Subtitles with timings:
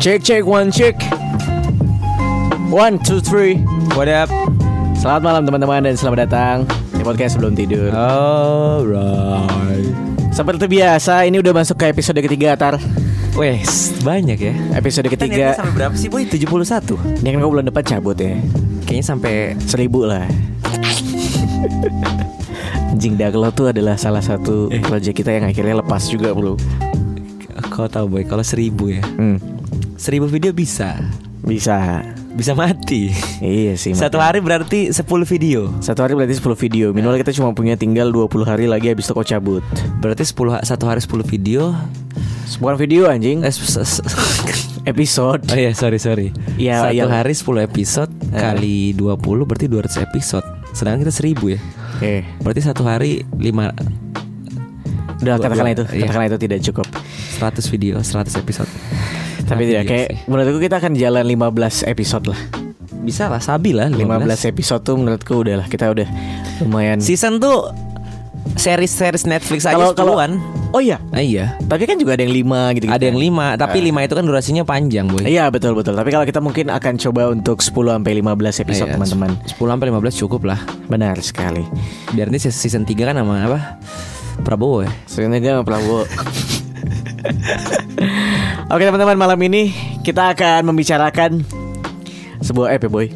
[0.00, 0.96] Check check one check.
[2.72, 3.60] One two three.
[3.94, 4.30] What up?
[4.96, 6.56] Selamat malam teman-teman dan selamat datang
[6.92, 7.88] Di podcast sebelum tidur.
[7.92, 9.88] Alright.
[10.30, 12.76] Seperti biasa ini udah masuk ke episode ketiga Tar.
[13.32, 14.54] Wes, banyak ya.
[14.76, 15.56] Episode Kita ketiga.
[15.56, 16.26] sampai berapa sih, Boy?
[16.28, 17.22] 71.
[17.22, 18.36] Ini kan kau bulan depan cabut ya.
[18.84, 19.32] Kayaknya sampai
[19.64, 20.26] Seribu lah.
[22.90, 26.58] Anjing Daglo tuh adalah salah satu project kita yang akhirnya lepas juga bro.
[27.70, 29.00] Kau tahu, Boy, kalau 1000 ya.
[29.00, 29.59] hmm,
[30.00, 30.96] 1000 video bisa.
[31.40, 32.00] Bisa
[32.30, 33.10] Bisa mati.
[33.40, 34.22] Iya sih Satu makanya.
[34.22, 35.72] hari berarti 10 video.
[35.80, 39.20] Satu hari berarti 10 video Minimal kita cuma punya tinggal 20 hari lagi habis kau
[39.20, 39.64] cabut
[39.98, 41.74] Berarti 10 satu hari 10 video.
[42.56, 43.52] Bukan video anjing Eh,
[44.86, 46.28] Episode Oh iya, sorry sorry.
[46.56, 47.04] Iya, satu iya.
[47.10, 50.46] hari 10 episode kali 20 berarti 200 episode.
[50.70, 51.60] Sedangkan kita 1000 ya.
[52.00, 53.74] Eh Berarti satu hari 5
[55.20, 56.06] Udah Dua- katakanlah itu iya.
[56.06, 56.86] Katakanlah itu tidak cukup
[57.36, 58.70] 100 video, 100 episode.
[59.50, 60.18] Tapi tidak Video kayak sih.
[60.30, 62.40] Menurutku kita akan jalan 15 episode lah
[63.00, 66.04] bisa lah, sabi lah 15 episode tuh menurutku udah lah Kita udah
[66.60, 67.72] lumayan Season tuh
[68.60, 70.20] series-series Netflix aja Kalau.
[70.70, 71.56] Oh iya Ah, iya.
[71.64, 74.62] Tapi kan juga ada yang 5 gitu, Ada yang lima, tapi lima itu kan durasinya
[74.62, 75.24] panjang, boy.
[75.24, 78.94] Iya betul betul Tapi kalau kita mungkin akan coba untuk 10 sampai 15 episode Iya,
[79.00, 80.60] teman-teman 10 sampai 15 cukup lah.
[80.86, 81.64] Benar sekali
[82.12, 83.80] Biar nanti season 3 kan sama apa?
[84.44, 84.92] Prabowo ya.
[85.08, 86.04] Sebenarnya dia sama Prabowo
[88.70, 89.74] Oke teman-teman malam ini
[90.06, 91.42] Kita akan membicarakan
[92.38, 93.06] Sebuah app ya boy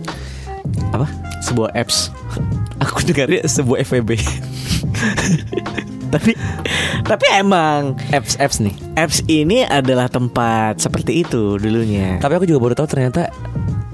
[0.90, 1.06] Apa?
[1.46, 2.10] Sebuah apps
[2.84, 4.18] Aku dengarnya sebuah FVB.
[6.14, 6.32] Tapi
[7.04, 8.74] Tapi emang apps apps nih.
[8.98, 12.20] Apps ini adalah tempat seperti itu dulunya.
[12.20, 13.32] Tapi aku juga baru tahu ternyata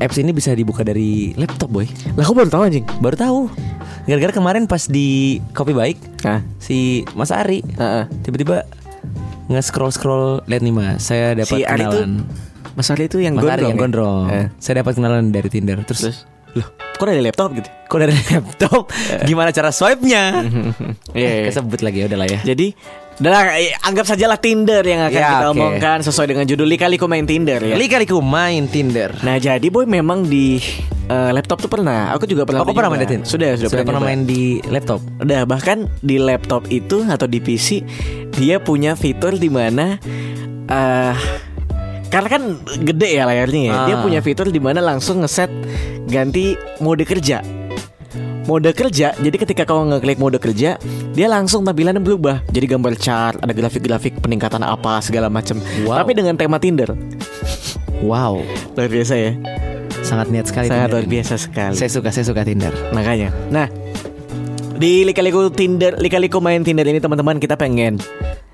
[0.01, 1.87] apps ini bisa dibuka dari laptop, boy.
[2.17, 2.87] Lah aku baru tahu anjing.
[2.99, 3.41] Baru tahu.
[4.09, 6.41] Gara-gara kemarin pas di Kopi Baik Hah?
[6.59, 7.63] si Mas Ari
[8.25, 8.65] tiba-tiba
[9.51, 12.13] nge-scroll scroll lihat nih Mas, saya dapat Si Ari tuh kenalan.
[12.79, 13.59] Mas Ari itu yang Mas gondrong.
[13.59, 13.83] Ari yang ya?
[13.83, 14.25] gondrong.
[14.31, 14.47] Eh.
[14.63, 15.83] Saya dapat kenalan dari Tinder.
[15.83, 16.19] Terus, Terus?
[16.55, 16.69] loh,
[17.01, 17.69] Kok dari laptop gitu?
[17.89, 18.83] kok dari laptop?
[19.29, 20.23] Gimana cara swipe-nya?
[21.17, 21.43] Iya.
[21.43, 21.45] iya.
[21.49, 22.39] Kesebut lagi ya udahlah ya.
[22.45, 22.77] Jadi
[23.21, 25.57] Udah eh, anggap sajalah Tinder yang akan Ya, kita oke.
[25.57, 27.77] omongkan sesuai dengan judul Lika-liku main Tinder ya.
[27.77, 29.13] Lika-liku main Tinder.
[29.21, 30.57] Nah jadi boy memang di
[31.05, 32.13] eh, laptop tuh pernah.
[32.17, 32.65] Aku juga pernah.
[32.65, 33.05] Aku pernah main.
[33.05, 33.25] Tinder.
[33.29, 34.09] Sudah sudah, pernah nyoba.
[34.09, 35.01] main di laptop.
[35.21, 37.81] Udah bahkan di laptop itu atau di PC
[38.37, 39.97] dia punya fitur di mana
[40.71, 41.17] eh
[42.11, 42.43] karena kan
[42.81, 43.75] gede ya layarnya ya.
[43.87, 44.03] Dia Ah.
[44.03, 45.49] punya fitur di mana langsung ngeset
[46.07, 47.41] ganti mode kerja.
[48.41, 50.75] Mode kerja, jadi ketika kau ngeklik mode kerja,
[51.11, 52.43] dia langsung tampilannya berubah.
[52.51, 55.63] Jadi gambar chart, ada grafik-grafik peningkatan apa segala macam.
[55.81, 56.03] Wow.
[56.03, 56.91] Tapi dengan tema Tinder.
[58.01, 58.43] Wow,
[58.75, 59.33] Luar biasa ya.
[60.01, 60.67] sangat niat sekali.
[60.67, 61.13] Sangat Tinder luar ini.
[61.15, 61.75] biasa sekali.
[61.77, 62.73] Saya suka, saya suka Tinder.
[62.91, 63.29] Makanya.
[63.49, 63.69] Nah,
[64.75, 68.01] di lika-liku Tinder, lika-liku main Tinder ini teman-teman kita pengen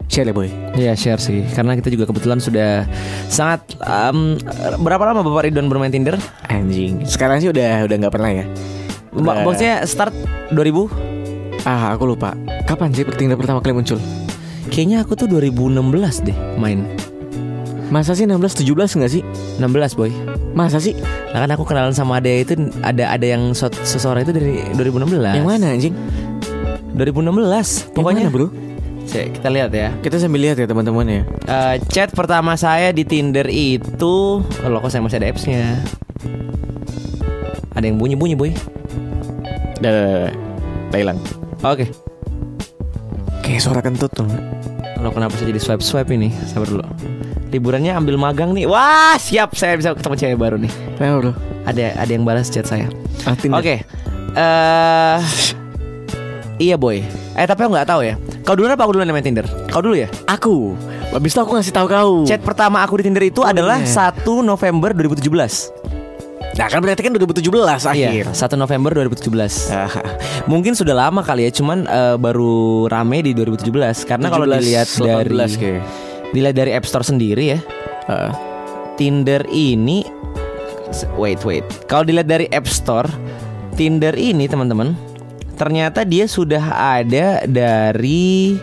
[0.07, 0.49] share ya boy.
[0.77, 2.87] Iya share sih, karena kita juga kebetulan sudah
[3.27, 4.39] sangat um,
[4.81, 6.17] berapa lama Bapak Ridwan bermain Tinder?
[6.47, 7.05] Anjing.
[7.05, 8.45] Sekarang sih udah udah nggak pernah ya.
[9.13, 10.13] Udah- maksudnya start
[10.53, 10.89] 2000?
[11.67, 12.39] Ah, aku lupa.
[12.69, 13.99] Kapan sih Tinder pertama kali muncul?
[14.71, 16.87] Kayaknya aku tuh 2016 deh main.
[17.87, 19.23] Masa sih 16 17 enggak sih?
[19.63, 20.11] 16 boy.
[20.55, 20.95] Masa sih?
[21.31, 25.39] Nah kan aku kenalan sama ada itu ada ada yang seseorang itu dari 2016.
[25.39, 25.95] Yang mana anjing?
[26.99, 27.07] 2016.
[27.87, 28.47] Yang Pokoknya mana, Bro?
[29.07, 29.95] Cek, kita lihat ya.
[30.03, 31.23] Kita sambil lihat ya teman-teman ya.
[31.47, 35.79] Eh, chat pertama saya di Tinder itu oh, loh kok saya masih ada appsnya
[37.73, 38.51] Ada yang bunyi-bunyi boy
[39.79, 40.33] Dah,
[40.91, 41.21] hilang.
[41.63, 41.87] Oke
[43.45, 44.27] Kayak suara kentut tuh.
[44.99, 46.83] Lo kenapa saya jadi swipe-swipe ini Sabar dulu
[47.53, 51.33] Liburannya ambil magang nih Wah siap saya bisa ketemu cewek baru nih Kenapa, Bro?
[51.69, 52.89] Ada ada yang balas chat saya
[53.23, 53.35] Ah.
[53.59, 53.83] Oke
[54.39, 55.19] eh
[56.57, 57.03] Iya boy
[57.35, 58.15] Eh tapi aku nggak tahu ya
[58.47, 59.43] Kau duluan apa aku duluan yang main Tinder?
[59.67, 60.07] Kau dulu ya?
[60.25, 60.79] Aku.
[61.11, 62.13] Habis itu aku ngasih tahu kau.
[62.23, 64.15] Chat pertama aku di Tinder itu Oh, adalah iya.
[64.15, 65.27] 1 November 2017
[66.57, 67.43] Nah, kan berarti kan 2017
[67.85, 68.11] akhir.
[68.17, 69.91] Iya 1 November 2017 Ah,
[70.47, 74.89] Mungkin sudah lama kali ya, cuman eh, baru rame di 2017 karena kalau 17, dilihat
[74.89, 75.83] 18 dari kayak.
[76.33, 77.59] dilihat dari App Store sendiri ya,
[78.07, 78.31] Ah.
[78.95, 80.07] Tinder ini
[81.13, 81.67] wait wait.
[81.85, 83.11] Kalau dilihat dari App Store,
[83.75, 84.97] Tinder ini teman-teman,
[85.57, 88.61] ternyata dia sudah ada dari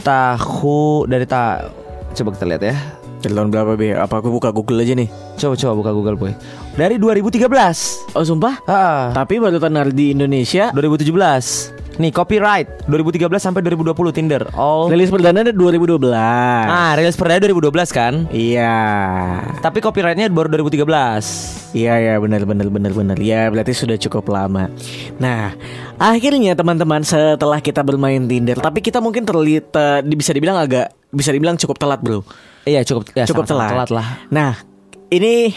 [0.00, 1.68] tahu dari ta
[2.16, 2.76] coba kita lihat ya.
[3.20, 3.96] Dari tahun berapa, Be?
[3.96, 5.08] Apa aku buka Google aja nih?
[5.40, 6.32] Coba coba buka Google Boy.
[6.78, 8.14] Dari 2013.
[8.14, 8.62] Oh, sumpah?
[8.68, 11.75] Ah, Tapi baru tenar di Indonesia 2017.
[11.96, 14.42] Nih copyright 2013 sampai 2020 Tinder.
[14.52, 15.96] All rilis perdana ada 2012.
[16.12, 18.14] Ah, rilis perdana 2012 kan?
[18.28, 18.76] Iya.
[19.64, 21.72] Tapi copyrightnya baru 2013.
[21.72, 23.16] Iya ya benar benar benar benar.
[23.16, 24.68] Ya berarti sudah cukup lama.
[25.16, 25.56] Nah,
[25.96, 29.72] akhirnya teman-teman setelah kita bermain Tinder, tapi kita mungkin terlihat
[30.04, 32.20] bisa dibilang agak bisa dibilang cukup telat bro.
[32.68, 33.72] Iya cukup ya, cukup telat.
[33.72, 34.08] telat lah.
[34.28, 34.52] Nah,
[35.08, 35.54] ini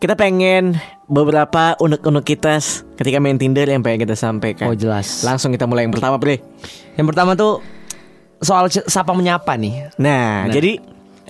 [0.00, 2.56] kita pengen beberapa unek-unek kita
[2.96, 4.72] ketika main Tinder yang pengen kita sampaikan.
[4.72, 5.20] Oh jelas.
[5.20, 6.40] Langsung kita mulai yang pertama, Bre.
[6.96, 7.60] Yang pertama tuh
[8.40, 9.92] soal sapa menyapa nih.
[10.00, 10.80] Nah, Nah, jadi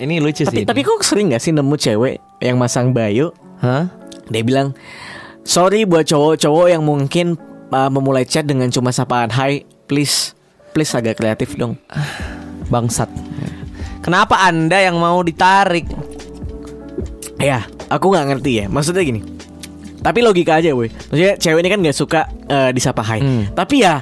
[0.01, 0.65] Ini lucu tapi sih.
[0.65, 3.85] tapi kok sering gak sih nemu cewek yang masang bio Hah?
[4.33, 4.73] dia bilang
[5.45, 7.37] sorry buat cowok-cowok yang mungkin
[7.69, 10.33] uh, memulai chat dengan cuma sapaan hai, please
[10.73, 11.77] please agak kreatif dong.
[12.73, 13.11] Bangsat.
[14.01, 15.85] Kenapa anda yang mau ditarik?
[17.41, 17.59] Ya,
[17.89, 18.65] aku nggak ngerti ya.
[18.69, 19.21] Maksudnya gini.
[20.01, 20.89] Tapi logika aja, woi.
[20.89, 23.21] Maksudnya cewek ini kan nggak suka eh, disapa hai.
[23.21, 23.43] Hmm.
[23.53, 24.01] Tapi ya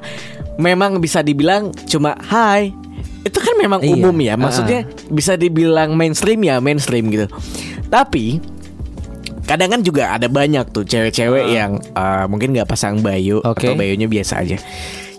[0.56, 2.72] memang bisa dibilang cuma hai.
[3.24, 4.00] Itu kan memang Iya.
[4.00, 4.40] umum ya.
[4.40, 7.28] Maksudnya bisa dibilang mainstream ya, mainstream gitu.
[7.88, 8.40] Tapi
[9.44, 13.68] kadang kan juga ada banyak tuh cewek-cewek yang eh, mungkin nggak pasang bio Oke.
[13.68, 14.56] atau bayonya biasa aja.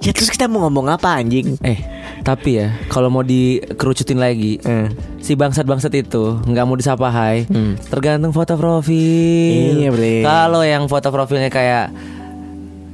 [0.00, 1.61] Ya terus kita mau ngomong apa anjing?
[1.61, 1.76] Eh,
[2.20, 4.88] tapi ya kalau mau dikerucutin lagi, Eh.
[5.20, 7.76] si bangsat-bangsat itu nggak mau disapa hai, Hmm.
[7.85, 9.85] tergantung foto profil.
[9.85, 9.93] Iya.
[10.25, 11.93] Kalau yang foto profilnya kayak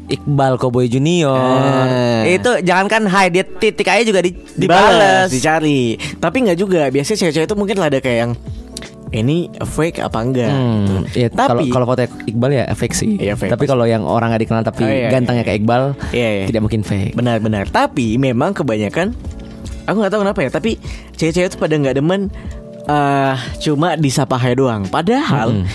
[0.08, 2.22] Iqbal Cowboy Junior, Ah.
[2.22, 5.28] itu jangankan hai dia titik aja juga di, Dibales, dibales.
[5.30, 5.82] dicari.
[6.16, 6.90] Tapi nggak juga.
[6.90, 8.32] Biasanya cewek-cewek itu mungkin ada kayak yang
[9.16, 10.52] ini fake apa enggak.
[10.52, 11.24] Hmm, gitu.
[11.24, 13.10] ya, kalau Tapi kalau foto Iqbal ya fake sih.
[13.16, 16.28] Iya, fake tapi kalau yang orang nggak dikenal tapi Oh, iya, gantengnya kayak Iqbal, Iya,
[16.32, 16.44] iya.
[16.46, 17.14] tidak mungkin fake.
[17.14, 17.66] benar-benar.
[17.66, 19.16] Tapi memang kebanyakan
[19.84, 20.50] aku nggak tahu kenapa ya.
[20.50, 20.70] Tapi
[21.14, 22.28] cewek-cewek itu pada nggak demen
[22.86, 24.86] eh cuma disapa hai doang.
[24.86, 25.66] Padahal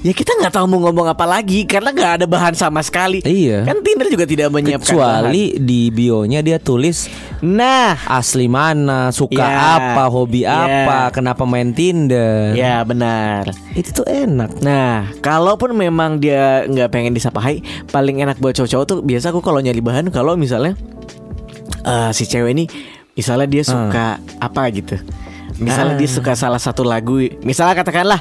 [0.00, 3.20] ya kita nggak tahu mau ngomong apa lagi karena nggak ada bahan sama sekali.
[3.20, 3.68] Iya.
[3.68, 7.28] Kan Tinder juga tidak menyiapkan Kecuali di bionya dia tulis bahan.
[7.40, 10.60] Nah, asli mana, suka Ya, apa, hobi ya.
[10.68, 12.52] apa, kenapa main Tinder.
[12.52, 13.48] ya benar.
[13.72, 14.60] Itu tuh enak.
[14.60, 19.40] Nah, kalaupun memang dia nggak pengen disapa hai, paling enak buat cowok-cowok tuh biasa aku
[19.40, 20.76] kalau nyari bahan kalau misalnya
[21.80, 22.64] eh si cewek ini
[23.16, 25.00] misalnya dia suka apa gitu.
[25.60, 28.20] Misalnya dia suka salah satu lagu, misalnya katakanlah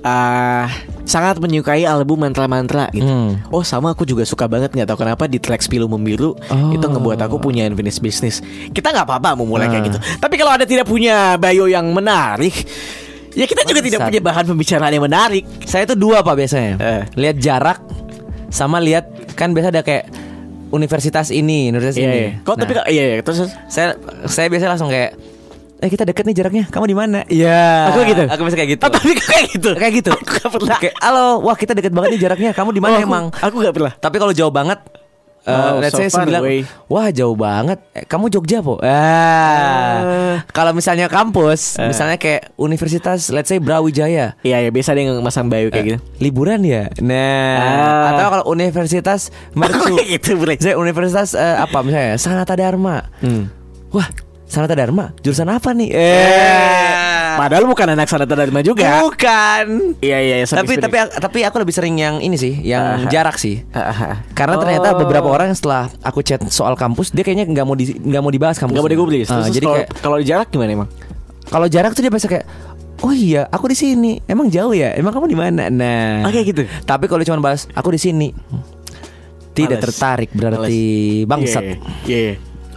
[0.00, 0.66] eh
[1.04, 3.04] sangat menyukai album mantra-mantra gitu.
[3.04, 3.42] Hmm.
[3.48, 6.70] Oh sama aku juga suka banget nggak tahu kenapa di track Pilu Membiru Oh.
[6.70, 8.40] itu ngebuat aku punya unfinished business.
[8.66, 9.86] Kita nggak apa-apa mau mulai kayak Ah.
[9.86, 9.98] gitu.
[10.16, 12.54] Tapi kalau ada tidak punya bio yang menarik,
[13.32, 15.44] ya kita juga tidak punya bahan pembicaraan yang menarik.
[15.62, 16.72] Saya tuh dua pak biasanya.
[16.78, 17.02] Eh.
[17.16, 17.78] Lihat jarak
[18.48, 19.04] sama lihat
[19.34, 20.08] kan biasa ada kayak
[20.70, 22.16] universitas ini, universitas Iya, ini.
[22.16, 22.30] iya.
[22.40, 23.16] Kok tapi Nah, kok- iya, iya.
[23.20, 25.12] Terus saya saya biasa langsung kayak
[25.80, 26.64] eh kita deket nih jaraknya.
[26.68, 27.24] Kamu di mana?
[27.24, 27.88] Iya.
[27.88, 28.24] Aku gitu.
[28.26, 28.82] Aku bisa kayak gitu.
[28.82, 29.70] Oh, tapi kayak gitu.
[29.74, 30.10] Kayak gitu.
[30.12, 30.78] Aku gak pernah.
[30.78, 32.50] Kayak, halo, wah kita deket banget nih jaraknya.
[32.52, 33.24] Kamu di Oh, mana aku- emang?
[33.34, 33.92] Aku gak pernah.
[33.94, 34.78] Tapi kalau jauh banget
[35.40, 36.44] eh, Oh, let's so say bilang,
[36.86, 37.80] wah jauh banget.
[37.92, 38.76] Eh, kamu Jogja po?
[38.76, 40.36] Ah, Eh.
[40.52, 45.72] kalau misalnya kampus, misalnya kayak universitas, let's say Brawijaya, Iya, ya biasa dia masang bio
[45.72, 45.98] kayak gitu.
[46.20, 46.92] liburan ya.
[47.00, 48.08] Nah, Ah.
[48.12, 50.30] atau kalau universitas Mercu, Kayak gitu,
[50.60, 53.08] saya universitas eh, apa misalnya Sanata Dharma.
[53.24, 53.48] Hmm.
[53.90, 54.12] Wah,
[54.50, 55.94] Sanata Dharma, jurusan apa nih?
[55.94, 56.90] Eh.
[57.38, 58.98] Padahal bukan anak Sanata Dharma juga.
[59.00, 59.94] bukan.
[60.02, 60.44] Iya, iya, iya.
[60.44, 63.62] Tapi tapi tapi aku lebih sering yang ini sih, yang jarak sih.
[64.34, 64.98] Karena ternyata Oh.
[64.98, 68.58] beberapa orang setelah aku chat soal kampus, dia kayaknya nggak mau di nggak mau dibahas
[68.58, 68.74] kampus.
[68.74, 69.30] Gak mau digubris.
[69.30, 70.90] Terus jadi kalau kayak kalau di jarak gimana emang?
[71.46, 72.46] kalau jarak tuh dia biasa kayak
[73.00, 74.20] Oh iya, aku di sini.
[74.28, 74.92] Emang jauh ya?
[74.92, 75.72] Emang kamu di mana?
[75.72, 76.20] Nah.
[76.20, 76.62] Ah, kayak gitu?
[76.84, 78.28] Tapi kalau cuma bahas aku di sini.
[79.56, 79.84] Tidak Males.
[79.88, 80.80] tertarik berarti
[81.24, 81.64] bangsat.
[81.64, 81.76] Iya.
[82.04, 82.34] iya, iya.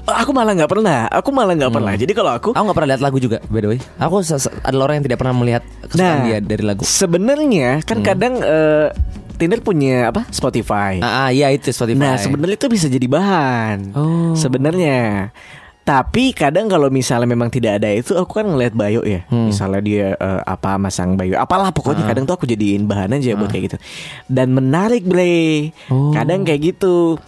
[0.08, 1.00] Aku malah nggak pernah.
[1.08, 1.94] Aku malah nggak pernah.
[1.96, 3.80] Jadi kalau aku Aku nggak pernah lihat lagu juga, by the way.
[4.02, 4.20] Aku
[4.64, 6.84] adalah orang yang tidak pernah melihat kesukaan dia dari lagu.
[6.84, 8.90] Sebenarnya kan kadang eh,
[9.34, 10.30] Tinder punya apa?
[10.30, 11.02] Spotify.
[11.02, 12.00] Ah, ah, iya itu Spotify.
[12.00, 13.98] Nah, sebenarnya itu bisa jadi bahan.
[13.98, 14.34] Oh.
[14.38, 15.32] Sebenarnya.
[15.84, 19.28] Tapi kadang kalau misalnya memang tidak ada itu aku kan ngeliat bio ya.
[19.28, 19.52] Hmm.
[19.52, 23.52] Misalnya dia eh, apa masang bio, apalah pokoknya kadang tuh aku jadiin bahan aja buat
[23.52, 23.78] kayak gitu.
[24.32, 25.76] Dan menarik, Bre.
[25.92, 26.16] Oh.
[26.16, 27.20] Kadang kayak gitu.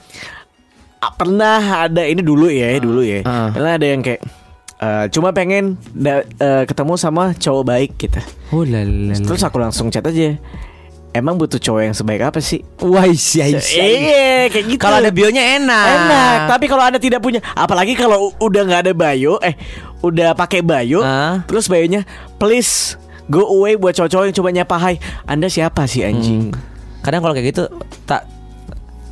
[1.05, 3.21] Ah, Pernah ada ini dulu ya, dulu ya.
[3.21, 3.49] Ah.
[3.49, 4.21] Pernah ada yang kayak
[4.75, 8.19] eh, cuma pengen da- eh, ketemu sama cowok baik gitu.
[8.49, 8.65] Oh.
[8.65, 10.35] Terus aku langsung chat aja.
[11.11, 12.59] Emang butuh cowok yang sebaik apa sih?
[12.77, 14.81] Wah, iya, Iya, kayak gitu.
[14.81, 15.85] Kalau ada bionya enak.
[15.87, 19.55] enak, tapi kalau anda tidak punya, apalagi kalau udah nggak ada bio, eh
[20.03, 21.39] udah pakai bio, Ah.
[21.47, 22.03] terus bionya
[22.35, 24.95] please go away buat cowok-cowok yang coba nyapa hai.
[25.23, 26.51] Anda siapa sih anjing?
[26.99, 27.63] Kadang kalau kayak gitu
[28.03, 28.27] tak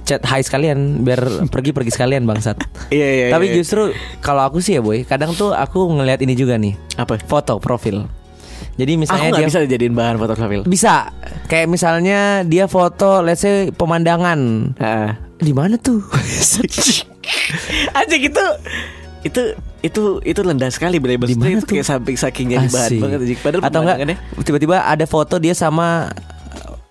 [0.03, 1.22] chat hai sekalian biar
[1.53, 2.60] pergi-pergi sekalian bangsat.
[2.91, 3.27] Iya iya.
[3.31, 3.55] Tapi iya.
[3.60, 7.19] justru kalau aku sih ya boy, kadang tuh aku ngelihat ini juga nih, apa?
[7.24, 8.05] foto profil.
[8.74, 10.62] Jadi Aku misalnya nggak dia bisa dijadiin bahan foto profil.
[10.65, 11.13] bisa
[11.45, 14.74] kayak misalnya dia foto let's say pemandangan.
[14.77, 15.10] Heeh.
[15.43, 16.01] Di mana tuh?
[18.00, 18.45] Anjing itu
[19.24, 19.41] itu
[19.83, 21.75] itu itu rendah sekali bre Di Maksudnya mana itu tuh?
[21.75, 23.19] kayak samping saking jadi bahan banget.
[23.43, 23.98] Padahal Atau enggak
[24.41, 26.10] tiba-tiba ada foto dia sama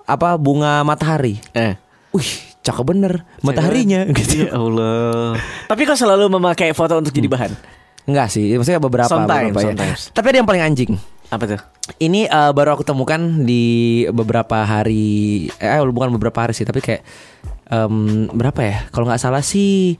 [0.06, 1.40] apa bunga matahari.
[1.56, 1.74] Eh.
[2.12, 4.46] Wih, cakep bener mataharinya gitu.
[4.46, 5.34] Ya Allah.
[5.66, 7.52] Tapi kok selalu memakai foto untuk jadi bahan?
[8.02, 9.66] Enggak sih, maksudnya beberapa, Sometimes, beberapa ya.
[9.74, 10.00] sometimes.
[10.10, 10.92] Tapi ada yang paling anjing.
[11.28, 11.60] Apa tuh?
[11.98, 13.62] Ini eh, baru aku temukan di
[14.10, 17.02] beberapa hari eh bukan beberapa hari sih, tapi kayak
[17.66, 18.76] em, berapa ya?
[18.90, 19.96] Kalau nggak salah sih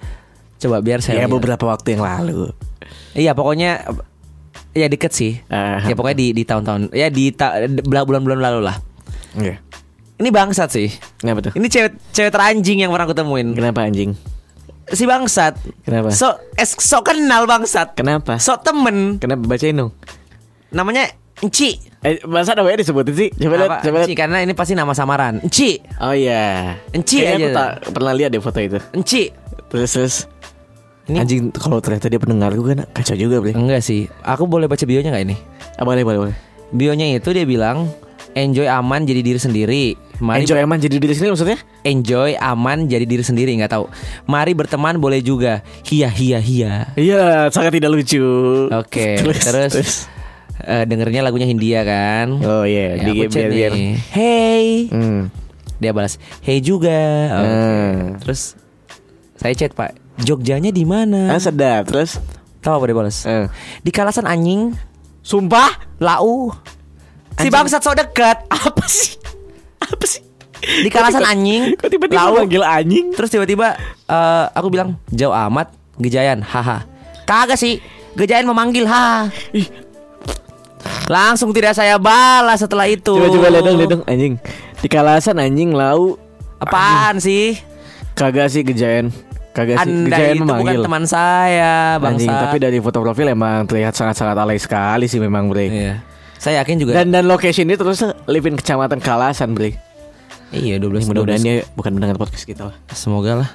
[0.58, 1.34] coba biar saya Ya lihat.
[1.34, 2.50] beberapa waktu yang lalu.
[3.14, 3.86] Iya, pokoknya
[4.72, 5.32] ya deket sih.
[5.46, 8.76] Ah, ya pokoknya di di tahun-tahun ya di ta- bulan-bulan lalu lah.
[9.34, 9.56] Iya.
[10.22, 10.86] Ini bangsat sih.
[11.18, 11.52] Kenapa tuh?
[11.52, 13.58] Ini cewek cewek teranjing yang pernah aku temuin.
[13.58, 14.14] Kenapa anjing?
[14.86, 15.58] Si bangsat.
[15.82, 16.14] Kenapa?
[16.14, 17.98] So es so kenal bangsat.
[17.98, 18.38] Kenapa?
[18.38, 19.18] So temen.
[19.18, 19.90] Kenapa bacain dong?
[20.70, 21.10] Namanya
[21.42, 21.74] Enci.
[22.06, 23.28] Eh, masa namanya disebutin sih?
[23.34, 23.78] Coba lihat, Apa?
[23.82, 24.06] coba lihat.
[24.06, 25.42] Enci karena ini pasti nama samaran.
[25.42, 25.82] Enci.
[25.98, 26.78] Oh iya.
[26.94, 27.42] Enci Kayaknya aja.
[27.42, 28.78] aku tak pernah lihat deh foto itu.
[28.94, 29.34] Enci.
[29.66, 30.14] Terus terus.
[31.10, 33.58] Ini- Anjing kalau ternyata dia pendengar gue kan kacau juga beli.
[33.58, 34.06] Enggak sih.
[34.22, 35.36] Aku boleh baca bionya nggak ini?
[35.74, 36.36] Ah, boleh boleh boleh.
[36.70, 37.90] Bionya itu dia bilang
[38.32, 39.84] enjoy aman jadi diri sendiri.
[40.22, 41.58] Mari Enjoy aman jadi diri sendiri maksudnya?
[41.82, 43.90] enjoy aman jadi diri sendiri nggak tahu.
[44.24, 45.66] Mari berteman boleh juga.
[45.82, 46.72] Hia hia hia.
[46.94, 48.22] Iya, sangat tidak lucu.
[48.70, 50.06] Oke, terus,
[50.62, 52.38] eh, dengernya lagunya Hindia kan?
[52.38, 53.72] Oh iya, Ya, di aku chat biar biar.
[54.14, 55.26] Hey, Hmm.
[55.76, 57.02] dia balas, Hey juga.
[57.34, 57.50] Oke.
[57.50, 57.98] Hmm.
[58.22, 58.54] Terus
[59.34, 61.34] saya chat Pak, Jogjanya di mana?
[61.34, 61.90] Ah sedap.
[61.90, 62.22] Terus
[62.62, 63.26] Tahu apa dia balas?
[63.26, 63.50] Eh.
[63.82, 64.70] Di kalasan anjing,
[65.18, 65.82] Sumpah?
[65.98, 66.54] lau.
[67.34, 67.50] Si Anjing.
[67.50, 68.38] bangsat so dekat.
[68.46, 69.18] Apa sih?
[69.82, 70.22] Apa sih?
[70.62, 72.38] Di kalasan anjing, Kok tiba-tiba lau.
[72.38, 73.10] manggil anjing?
[73.10, 73.74] Terus tiba-tiba
[74.06, 76.86] eh, aku bilang jauh amat Gejayan haha
[77.26, 77.82] Kagak sih
[78.14, 79.26] Gejayan memanggil ha.
[81.10, 84.34] Langsung tidak saya balas setelah itu Coba coba lihat dong, lihat dong anjing.
[84.78, 86.14] Di kalasan anjing lau
[86.62, 87.58] Apaan sih
[88.12, 89.10] kagak sih gejayan.
[89.50, 90.62] Kagak sih Anda gejayan itu memanggil.
[90.62, 95.18] bukan teman saya Anjing, Bangsa tapi dari foto profil emang terlihat sangat-sangat alay sekali sih
[95.18, 95.66] memang, Bre.
[95.66, 95.94] Iya
[96.42, 99.78] Saya yakin juga Dan dan location ini terus live in kecamatan Kalasan, Bre.
[100.50, 101.46] Iya 12 Mudah-mudahan 12.
[101.46, 102.76] dia bukan mendengar podcast kita lah.
[102.90, 103.50] Semoga lah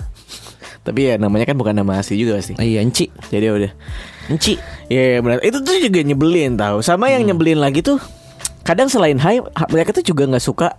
[0.81, 2.55] Tapi ya namanya kan bukan nama asli juga pasti.
[2.55, 3.71] Iya Enci Jadi ya udah.
[4.31, 4.55] Enci
[4.87, 5.43] Iya benar.
[5.43, 6.79] Itu tuh juga nyebelin tahu.
[6.79, 7.99] Sama yang nyebelin lagi tuh
[8.63, 10.75] kadang selain hai ha- mereka tuh juga nggak suka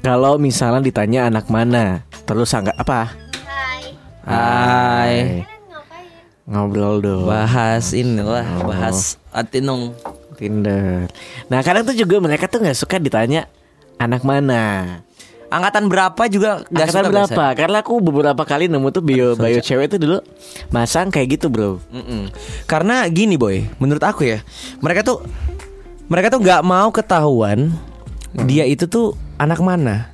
[0.00, 2.06] kalau misalnya ditanya anak mana.
[2.22, 3.10] Terus anggap apa?
[3.42, 3.82] Hai.
[4.22, 5.14] Hai?
[6.46, 7.26] Ngobrol dong.
[7.26, 8.70] Bahas inilah Oh.
[8.70, 9.90] Bahas Atinong
[10.42, 11.06] Tinder.
[11.46, 13.46] Nah kadang tuh juga mereka tuh nggak suka ditanya
[14.02, 14.98] anak mana.
[15.52, 17.28] Angkatan berapa juga gak Angkatan suka berapa?
[17.28, 17.44] biasa.
[17.60, 20.18] Karena aku beberapa kali nemu tuh bio bio cewek tuh dulu
[20.72, 21.76] masang kayak gitu bro.
[21.92, 22.32] Mm-mm.
[22.64, 24.40] Karena gini boy, menurut aku ya,
[24.80, 25.20] mereka tuh
[26.08, 27.68] mereka tuh nggak mau ketahuan
[28.48, 30.11] dia itu tuh anak mana.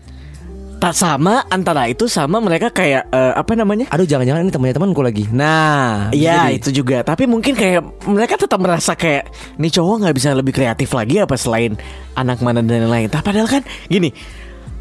[0.78, 3.90] Tak sama antara itu sama mereka kayak eh, apa namanya?
[3.90, 5.26] Aduh jangan-jangan ini temannya temanku lagi.
[5.28, 9.26] Nah, Iya jadi- itu juga Tapi mungkin kayak Mereka tetap merasa kayak
[9.58, 11.75] Nih cowok nggak bisa lebih kreatif lagi Apa selain
[12.14, 14.14] Anak mana dan lain-lain Tapi padahal kan Gini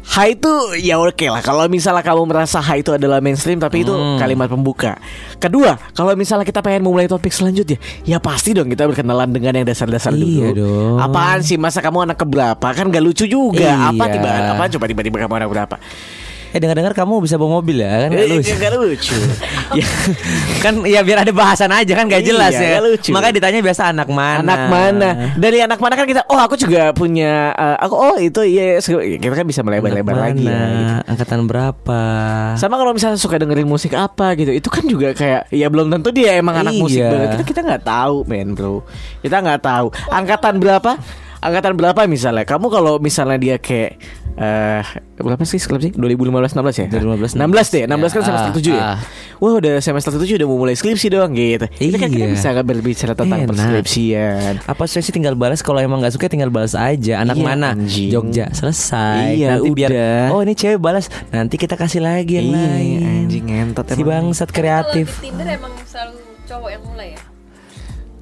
[0.08, 0.48] Hai itu
[0.78, 1.38] ya oke lah.
[1.38, 4.16] Kalau misalnya kamu merasa hai itu adalah mainstream Tapi itu Hmm.
[4.16, 4.96] kalimat pembuka.
[5.36, 9.66] Kedua Kalau misalnya kita pengen memulai topik selanjutnya Ya pasti dong kita berkenalan dengan yang
[9.66, 10.56] dasar-dasar Iya dulu.
[10.56, 10.96] dong.
[10.98, 11.54] Apaan sih?
[11.54, 12.66] Masa kamu anak keberapa?
[12.68, 13.68] Kan gak lucu juga.
[13.86, 14.12] Apa Iya.
[14.16, 15.76] tiba Apa coba tiba-tiba kamu anak berapa
[16.48, 18.08] Eh dengar-dengar kamu bisa bawa mobil ya kan?
[18.08, 18.52] Nggak Eh, lucu.
[18.54, 19.16] Gak lucu
[19.78, 19.86] Ya
[20.58, 22.68] kan ya biar ada bahasan aja kan gak Iya, jelas ya.
[22.70, 23.10] nggak lucu.
[23.10, 24.40] Makanya ditanya biasa anak mana.
[24.40, 25.08] Anak mana?
[25.34, 29.34] Dari anak mana kan kita Oh aku juga punya eh, Aku oh itu iya Kita
[29.34, 30.24] kan bisa melebar-lebar mana?
[30.26, 30.94] lagi ya, gitu.
[31.06, 32.00] Angkatan berapa?
[32.54, 36.08] Sama kalau misalnya suka dengerin musik apa gitu Itu kan juga kayak Ya belum tentu
[36.10, 36.80] dia emang anak Iya.
[36.80, 38.80] musik banget Kita kita nggak tahu men bro
[39.18, 40.96] Kita nggak tahu Angkatan berapa
[41.38, 44.00] Angkatan berapa misalnya Kamu kalau misalnya dia kayak
[44.38, 44.82] eh
[45.18, 48.54] berapa sih skrip sih 2015 16 ya 2015, 16 deh 16 kan Ya, semester ah,
[48.54, 48.98] 7 ya ah.
[49.36, 52.32] Wah udah semester 7 udah mau mulai skripsi dong gitu Kita kan kita Iya.
[52.32, 53.50] bisa berbicara tentang Enak.
[53.50, 57.18] perskripsian Apa sih sih tinggal balas kalau emang nggak suka tinggal balas aja.
[57.18, 57.68] Anak Iya, mana?
[57.72, 58.08] anjing.
[58.08, 59.34] Jogja selesai.
[59.34, 60.22] Iya, nanti biar udah.
[60.30, 62.98] oh ini cewek balas, nanti kita kasih lagi yang Iya, lain.
[63.26, 65.06] anjing ngentot Si bangsat Kalau kreatif.
[65.18, 66.14] di Tinder emang selalu
[66.44, 67.20] cowok yang mulai ya?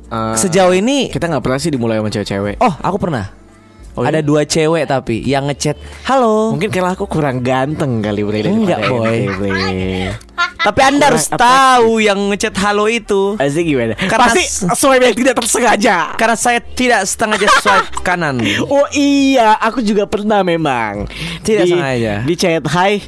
[0.06, 2.56] Eh, Sejauh ini kita nggak pernah sih dimulai sama cewek-cewek.
[2.58, 3.26] Oh, aku pernah.
[3.96, 4.28] Oh, Ada iya?
[4.28, 9.24] dua cewek tapi yang ngechat, "Halo." Mungkin karena aku kurang ganteng kali Bre Enggak, boy.
[10.58, 13.36] Tapi Anda harus Apa- tahu yang ngechat halo itu.
[13.36, 13.94] Asik gimana?
[13.96, 14.42] Karena Pasti
[14.74, 15.96] swipe yang tidak tersengaja.
[16.14, 18.42] Karena saya tidak sengaja swipe kanan.
[18.62, 21.06] Oh iya, aku juga pernah memang.
[21.40, 22.12] Tidak di, sengaja.
[22.20, 22.98] Di chat hai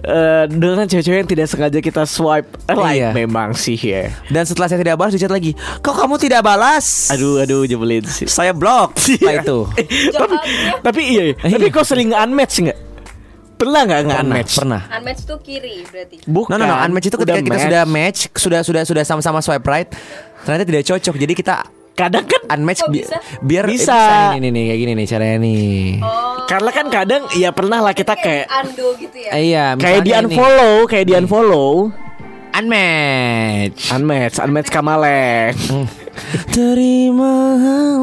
[0.00, 3.10] eh, dengan cewek-cewek yang tidak sengaja kita swipe right Iya.
[3.12, 4.14] memang sih ya.
[4.26, 5.52] Dan setelah saya tidak balas, di chat lagi.
[5.80, 7.10] Kok kamu tidak balas?
[7.10, 8.24] Aduh aduh jebelin sih.
[8.24, 8.94] Saya blok.
[9.00, 9.58] Setelah itu.
[10.12, 10.34] tapi,
[10.80, 11.34] tapi iya, iya.
[11.36, 11.74] tapi Iya.
[11.74, 12.78] kau sering unmatch nggak?
[13.60, 14.52] Pernah nggak nggak Pernah, unmatch?
[14.56, 14.82] pernah.
[14.88, 16.16] Unmatch tuh kiri berarti.
[16.24, 16.56] Bukan.
[16.56, 19.88] No no no, unmatch itu ketika kita sudah match, sudah sudah sudah sama-sama swipe right,
[20.42, 21.14] ternyata tidak cocok.
[21.20, 21.56] Jadi kita
[21.90, 23.16] Kadang kan unmatch Kok bi- bisa?
[23.44, 24.00] biar eh, Bisa.
[24.32, 25.76] ini nih, kayak gini nih caranya nih.
[26.00, 26.48] Oh.
[26.48, 29.30] Karena kan kadang ya pernah lah kita kayak ando gitu ya.
[29.36, 31.92] Eh, iya, kayak di unfollow, kayak di unfollow.
[32.50, 33.94] Unmatch.
[33.94, 35.54] Unmatch, unmatch Kamaleng.
[36.50, 37.32] Terima.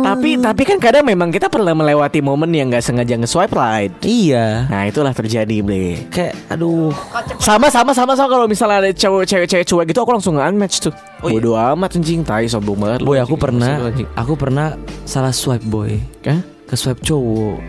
[0.01, 3.91] tapi tapi kan kadang memang kita pernah melewati momen yang nggak sengaja nge-swipe right.
[4.01, 4.67] Iya.
[4.71, 6.07] Nah itulah terjadi bre.
[6.09, 6.95] Kayak aduh.
[7.43, 10.79] Sama sama sama sama kalau misalnya ada cowok cewek cewek cuek gitu aku langsung unmatch
[10.79, 10.93] tuh.
[11.21, 11.39] Oh, iya?
[11.39, 12.99] Bodo amat anjing tai sombong banget.
[13.03, 15.99] Boy aku pernah aku pernah salah swipe boy.
[16.25, 16.41] Hah?
[16.67, 17.59] Ke swipe cowok.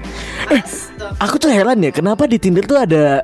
[1.23, 3.23] Aku tuh heran ya kenapa di Tinder tuh ada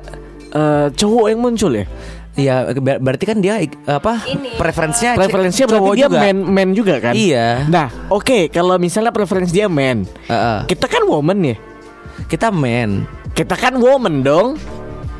[0.51, 1.87] eh, cowok yang muncul ya?
[2.35, 4.19] Iya, ber- berarti kan dia apa?
[4.27, 6.19] Ini, Preferensinya Preferensinya cowok berarti dia juga.
[6.19, 7.13] man man juga kan?
[7.15, 7.47] Iya.
[7.71, 10.59] Nah, oke kalau misalnya preferensi dia man, Heeh.
[10.67, 11.55] kita kan woman ya.
[12.27, 13.07] Kita man.
[13.31, 14.59] Kita kan woman dong.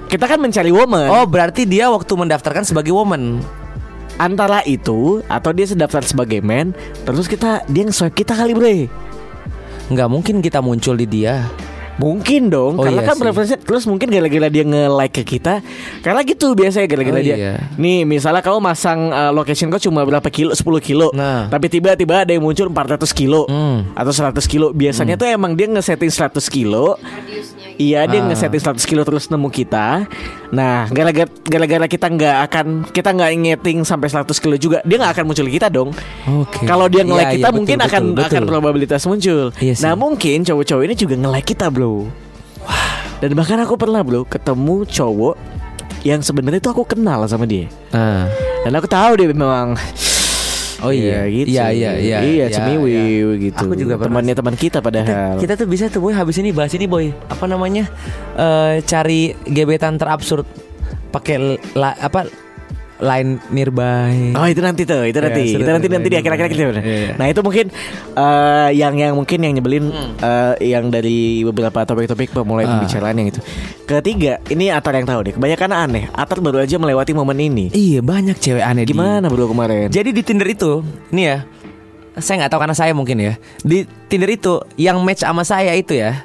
[0.06, 1.08] Kita kan mencari woman.
[1.08, 3.40] Oh, berarti dia waktu mendaftarkan sebagai woman.
[4.16, 6.72] Antara itu atau dia sedaftar sebagai man,
[7.04, 8.78] terus kita dia nge-swipe kita kali bre.
[9.88, 11.44] Nggak mungkin kita muncul di dia.
[11.96, 13.22] Mungkin dong, Oh, karena iya kan sih.
[13.22, 15.64] preferensi terus mungkin gara-gara dia nge-like ke kita.
[16.00, 17.36] Karena gitu biasanya gara-gara Oh, dia.
[17.36, 17.54] iya.
[17.76, 21.08] Nih, misalnya kamu masang uh, location kau cuma berapa kilo, 10 kilo.
[21.12, 21.48] Nah.
[21.48, 23.88] Tapi tiba-tiba ada yang muncul 400 kilo Hmm.
[23.92, 24.70] atau 100 kilo.
[24.70, 27.00] Biasanya tuh emang dia nge-setting 100 kilo.
[27.00, 28.28] Radiusnya Iya dia Ah.
[28.32, 30.08] nge-setting 100 kilo terus nemu kita
[30.50, 35.12] Nah gara-gara gara-gara kita nggak akan Kita nggak ngeting sampai 100 kilo juga Dia nggak
[35.12, 35.92] akan muncul kita dong
[36.26, 36.64] Oke.
[36.64, 39.84] Kalau dia nge-like Iya, kita iya, mungkin betul, akan betul, akan probabilitas muncul Iya sih.
[39.84, 41.85] Nah mungkin cowok-cowok ini juga nge-like kita bro
[43.24, 45.36] Dan bahkan aku pernah bro Ketemu cowok
[46.04, 48.28] Yang sebenarnya tuh aku kenal sama dia Ah.
[48.68, 49.80] Dan aku tahu dia memang
[50.84, 53.30] Oh iya, gitu iya, iya, iya, Iya iya, cemiwi iya.
[53.50, 54.20] gitu Aku juga pernah.
[54.20, 57.16] Temannya teman kita Kita, padahal kita tuh bisa tuh boy habis ini bahas ini boy.
[57.32, 57.88] Apa namanya?
[58.36, 60.44] Eh cari gebetan terabsurd
[61.10, 62.28] pakai apa?
[62.96, 64.32] Line nearby.
[64.34, 66.54] Oh itu nanti tuh, itu Iya, nanti, seru itu nanti nanti di iya, akhir-akhir iya,
[66.54, 66.64] gitu.
[66.64, 67.14] iya, iya.
[67.20, 67.66] Nah itu mungkin
[68.16, 69.86] eh, yang yang mungkin yang nyebelin
[70.16, 72.80] eh, yang dari beberapa topik-topik pemulai Ah.
[72.80, 73.44] pembicaraan yang itu.
[73.84, 75.34] Ketiga, ini Atar yang tahu deh.
[75.36, 76.08] Kebanyakan aneh.
[76.10, 77.66] Atar baru aja melewati momen ini.
[77.70, 79.92] Iya banyak cewek aneh di- Gimana bro kemarin?
[79.92, 80.80] Jadi di Tinder itu,
[81.12, 81.44] ini ya,
[82.16, 83.36] saya nggak tahu karena saya mungkin ya.
[83.60, 86.24] Di Tinder itu yang match sama saya itu ya,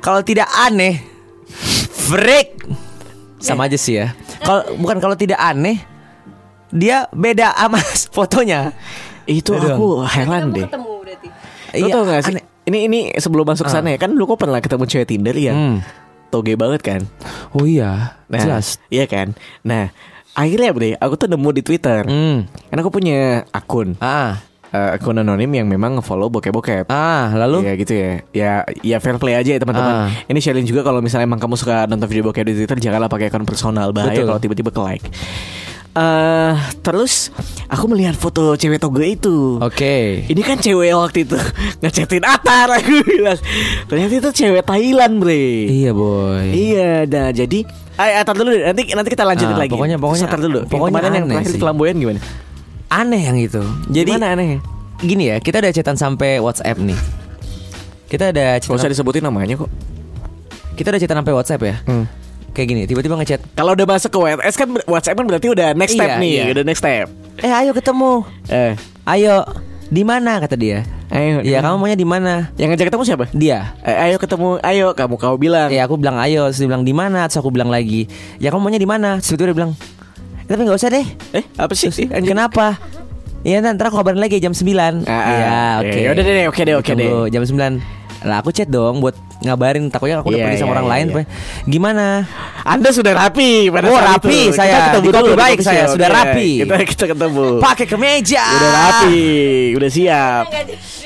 [0.00, 0.96] kalau tidak aneh,
[2.08, 2.56] freak,
[3.36, 4.16] sama aja sih ya.
[4.40, 5.76] Kalau bukan kalau tidak aneh,
[6.68, 7.78] dia beda sama
[8.16, 8.72] fotonya.
[9.24, 9.68] itu Aduh.
[9.68, 10.64] aku heran deh.
[10.64, 11.28] ketemu berarti.
[11.76, 12.34] Lo tau gak sih?
[12.34, 12.44] aneh.
[12.64, 13.72] Ini ini sebelum masuk Ah.
[13.72, 15.50] sana ya kan lu kok pernah ketemu cewek Tinder ya?
[15.50, 15.82] Hmm.
[16.28, 17.00] Toge banget kan?
[17.52, 18.82] Oh iya, Nah, jelas.
[18.86, 19.34] Iya kan?
[19.62, 19.94] Nah,
[20.32, 22.02] akhirnya bre, aku tuh nemu di Twitter.
[22.02, 22.46] Hmm.
[22.64, 23.18] Karena aku punya
[23.50, 26.86] akun, Ah, eh, akun anonim yang memang nge-follow bokep-bokep.
[26.86, 27.62] ah, lalu?
[27.62, 28.10] Ya gitu ya.
[28.32, 28.50] Ya
[28.80, 30.06] ya fair play aja ya teman-teman.
[30.06, 30.10] Ah.
[30.24, 33.26] Ini sharing juga kalau misalnya emang kamu suka nonton video bokep di Twitter janganlah pakai
[33.26, 35.06] akun personal bahaya kalau tiba-tiba ke like.
[35.96, 37.32] Eh terus
[37.66, 39.56] aku melihat foto cewek toge itu.
[39.58, 40.22] Oke.
[40.24, 41.40] Ini kan cewek waktu itu
[41.80, 43.40] ngechatin Atar aku bilang.
[43.88, 45.64] Ternyata itu cewek Thailand, Bre.
[45.66, 46.52] Iya boy.
[46.52, 47.64] Iya, nah jadi
[47.96, 48.60] Ay, Atar dulu deh.
[48.62, 49.72] nanti nanti kita lanjutin Ah, lagi.
[49.72, 50.60] pokoknya- pokoknya- Atar dulu.
[50.60, 52.20] Yang pokoknya kemarin yang aneh terakhir flamboyan gimana?
[52.86, 53.62] Aneh yang itu.
[53.88, 54.60] Jadi Gimana aneh?
[54.98, 56.98] gini ya, kita udah chatan sampai WhatsApp nih.
[58.06, 59.72] Kita udah Gak usah chatan, disebutin namanya kok.
[60.76, 61.76] kita udah chatan sampai WhatsApp ya.
[61.82, 62.04] Hmm.
[62.56, 65.92] Kayak gini, tiba-tiba ngechat, Kalau udah masuk ke WhatsApp kan WhatsApp kan berarti udah next
[65.92, 66.44] step Iya, nih, iya.
[66.56, 67.06] udah next step.
[67.44, 68.72] "Eh, ayo ketemu." Eh,
[69.04, 69.44] Ayo,
[69.86, 70.88] di mana kata dia?
[71.06, 71.44] ayo.
[71.44, 72.48] Iya, kamu maunya di mana?
[72.56, 73.24] Yang ngajak ketemu siapa?
[73.30, 73.76] Dia.
[73.84, 75.68] Eh, ayo ketemu, ayo kamu kau bilang.
[75.68, 77.28] Ya aku bilang ayo, terus dia bilang di mana?
[77.28, 78.08] Terus aku bilang lagi,
[78.40, 79.20] ya kamu maunya di mana?
[79.20, 79.76] Terus dia bilang,
[80.42, 81.06] "Eh, tapi nggak usah deh.
[81.36, 81.92] Eh, apa sih?
[81.92, 82.80] Terus, Eh, kenapa?
[83.46, 85.30] Iya ntar aku kabarin lagi jam 9 Ah, ah.
[85.30, 87.10] Iya oke Ya udah deh, oke deh, oke deh.
[87.30, 87.78] Jam 9
[88.22, 90.92] Lah aku chat dong buat ngabarin Takutnya aku udah Iya, pergi sama iya, orang iya,
[90.92, 91.14] lain iya.
[91.14, 91.24] Pak.
[91.66, 92.06] Gimana?
[92.62, 94.56] Anda sudah rapi pada Oh, rapi itu.
[94.56, 94.72] saya.
[94.72, 95.92] Kita ketemu Di dulu baik saya, shop.
[95.94, 96.48] sudah Iya, rapi.
[96.58, 97.46] Kita kita ketemu.
[97.60, 99.20] Pakai kemeja Udah rapi,
[99.74, 100.44] udah siap.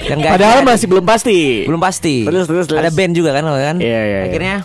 [0.01, 1.41] Yang Padahal masih belum pasti.
[1.65, 2.79] Belum pasti Terus, terus, terus.
[2.79, 4.21] Ada band juga kan kan Iya, iya, iya.
[4.27, 4.57] Akhirnya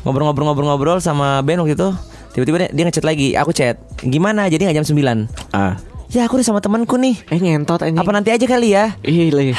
[0.00, 1.88] Ngobrol-ngobrol-ngobrol sama band waktu itu
[2.30, 5.76] Tiba-tiba dia, dia ngechat lagi Aku chat Gimana jadi nggak jam 9 Ah.
[6.10, 7.96] Ya aku udah sama temanku nih Eh ngentot anjing.
[7.96, 9.54] Apa nanti aja kali ya Ih, lagi.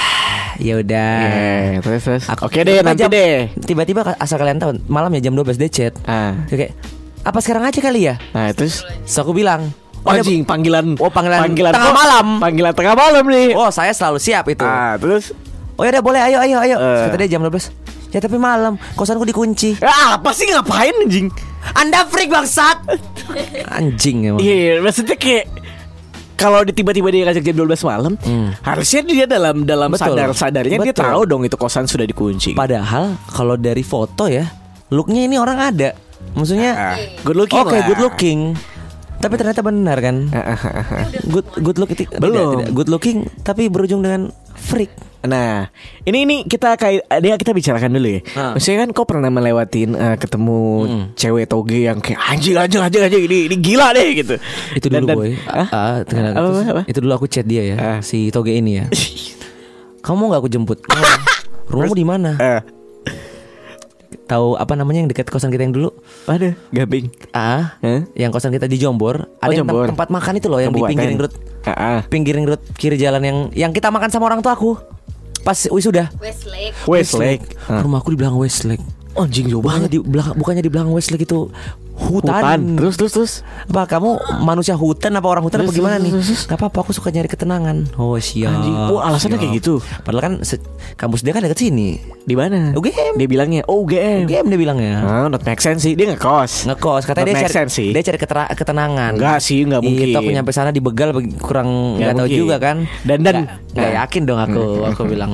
[0.59, 2.23] Ya udah Eh, terus terus.
[2.27, 3.47] Aku- Oke deh, nanti jam- deh.
[3.57, 6.35] Tiba-tiba asal kalian tahu Malam ya jam 12 dia chat Ah.
[6.45, 6.75] Kayak
[7.21, 11.07] Apa sekarang aja kali ya Nah, terus Terus aku bilang Oh, "Ada- anjing panggilan Oh,
[11.07, 12.27] panggilan kok- tengah malam.
[12.41, 13.53] Panggilan tengah malam nih.
[13.53, 15.31] Oh saya selalu siap itu Ah, terus
[15.73, 17.05] Oh ya udah boleh ayo ayo ayo Eh.
[17.05, 17.69] Kata dia jam 12
[18.09, 21.31] Ya tapi malam Kosanku dikunci Ah, apa sih ngapain anjing?
[21.71, 22.81] Anda freak bangsat
[23.71, 25.47] Anjing emang Iya, maksudnya kayak
[26.41, 28.49] kalau di- tiba-tiba dia ngajak jam 12 malam, Hmm.
[28.59, 30.11] harusnya dia dalam dalam Betul.
[30.11, 31.05] sadar-sadarnya dia Betul.
[31.05, 32.51] tahu dong itu kosan sudah dikunci.
[32.51, 34.49] Padahal kalau dari foto ya
[34.89, 35.95] Looknya ini orang ada
[36.31, 37.85] Maksudnya Ah, good looking Oke lah.
[37.87, 38.39] good looking
[39.21, 40.15] Tapi ternyata benar kan
[41.33, 42.33] Good good look itu Belum.
[42.33, 42.67] tidak, tidak.
[42.73, 44.89] Good looking Tapi berujung dengan freak
[45.21, 45.69] Nah,
[46.01, 48.21] ini ini kita kayak dia kita bicarakan dulu ya.
[48.33, 48.57] Ah.
[48.57, 51.05] Maksudnya kan kau pernah melewatin eh, ketemu Hmm.
[51.13, 54.41] cewek toge yang kayak anjing anjing anjing anjing ini ini gila deh gitu.
[54.73, 55.29] Itu Dan- dulu dan- boy.
[55.45, 56.81] Ah, tengah- Apa, terus- apa?
[56.87, 57.99] Itu dulu aku chat dia ya, Ah.
[58.01, 58.89] si toge ini ya.
[60.01, 60.81] Kamu mau nggak aku jemput?
[61.69, 62.31] Rumahmu di mana?
[62.35, 62.59] Eh,
[64.21, 65.91] Tahu apa namanya yang dekat kosan kita yang dulu?
[66.25, 67.07] ada gabing.
[67.31, 68.03] Ah, Hah?
[68.13, 69.27] yang kosan kita di Jombor.
[69.37, 69.87] Ada yang tem- Jombor.
[69.87, 70.91] tempat makan itu loh yang di Kabupaten.
[70.93, 71.99] pinggir road, Ah, ah.
[72.05, 74.75] pinggir road kiri jalan yang yang kita makan sama orang tua aku.
[75.41, 76.11] Pas wisuda.
[76.17, 76.75] Westlake.
[76.85, 77.45] Westlake.
[77.65, 77.79] Ah.
[77.79, 78.83] Rumahku di belakang Westlake.
[79.11, 79.89] Anjing jauh banget.
[79.89, 81.51] di belakang bukannya di belakang Westlake itu
[81.93, 82.33] hutan.
[82.33, 82.59] Hutan.
[82.75, 83.33] Terus terus terus.
[83.65, 86.11] Apa kamu manusia hutan apa orang hutan apa Terus, gimana terus, nih?
[86.13, 86.41] terus, terus.
[86.45, 87.77] Gak apa-apa aku suka nyari ketenangan.
[87.95, 88.51] Oh siap.
[88.51, 88.75] Anjing.
[88.89, 89.43] Oh, alasannya siap.
[89.43, 89.73] kayak gitu.
[90.01, 90.33] Padahal kan
[90.95, 91.99] kampus dia kan deket sini.
[92.21, 92.71] Di mana?
[92.73, 93.15] UGM.
[93.15, 94.93] Dia bilangnya, "Oh, UGM." Game dia bilangnya.
[95.01, 95.93] Ah, not make sense sih.
[95.93, 96.67] Dia ngekos.
[96.67, 97.89] Ngekos katanya Not dia cari sense sih.
[97.89, 99.11] dia cari ketera- ketenangan.
[99.15, 100.05] Enggak sih, enggak mungkin.
[100.07, 102.77] Itu aku nyampe sana dibegal beg- kurang Nggak nggak tahu juga kan.
[103.01, 103.99] Dan- dan- Nggak- nggak Nah.
[104.01, 105.31] yakin dong aku aku bilang.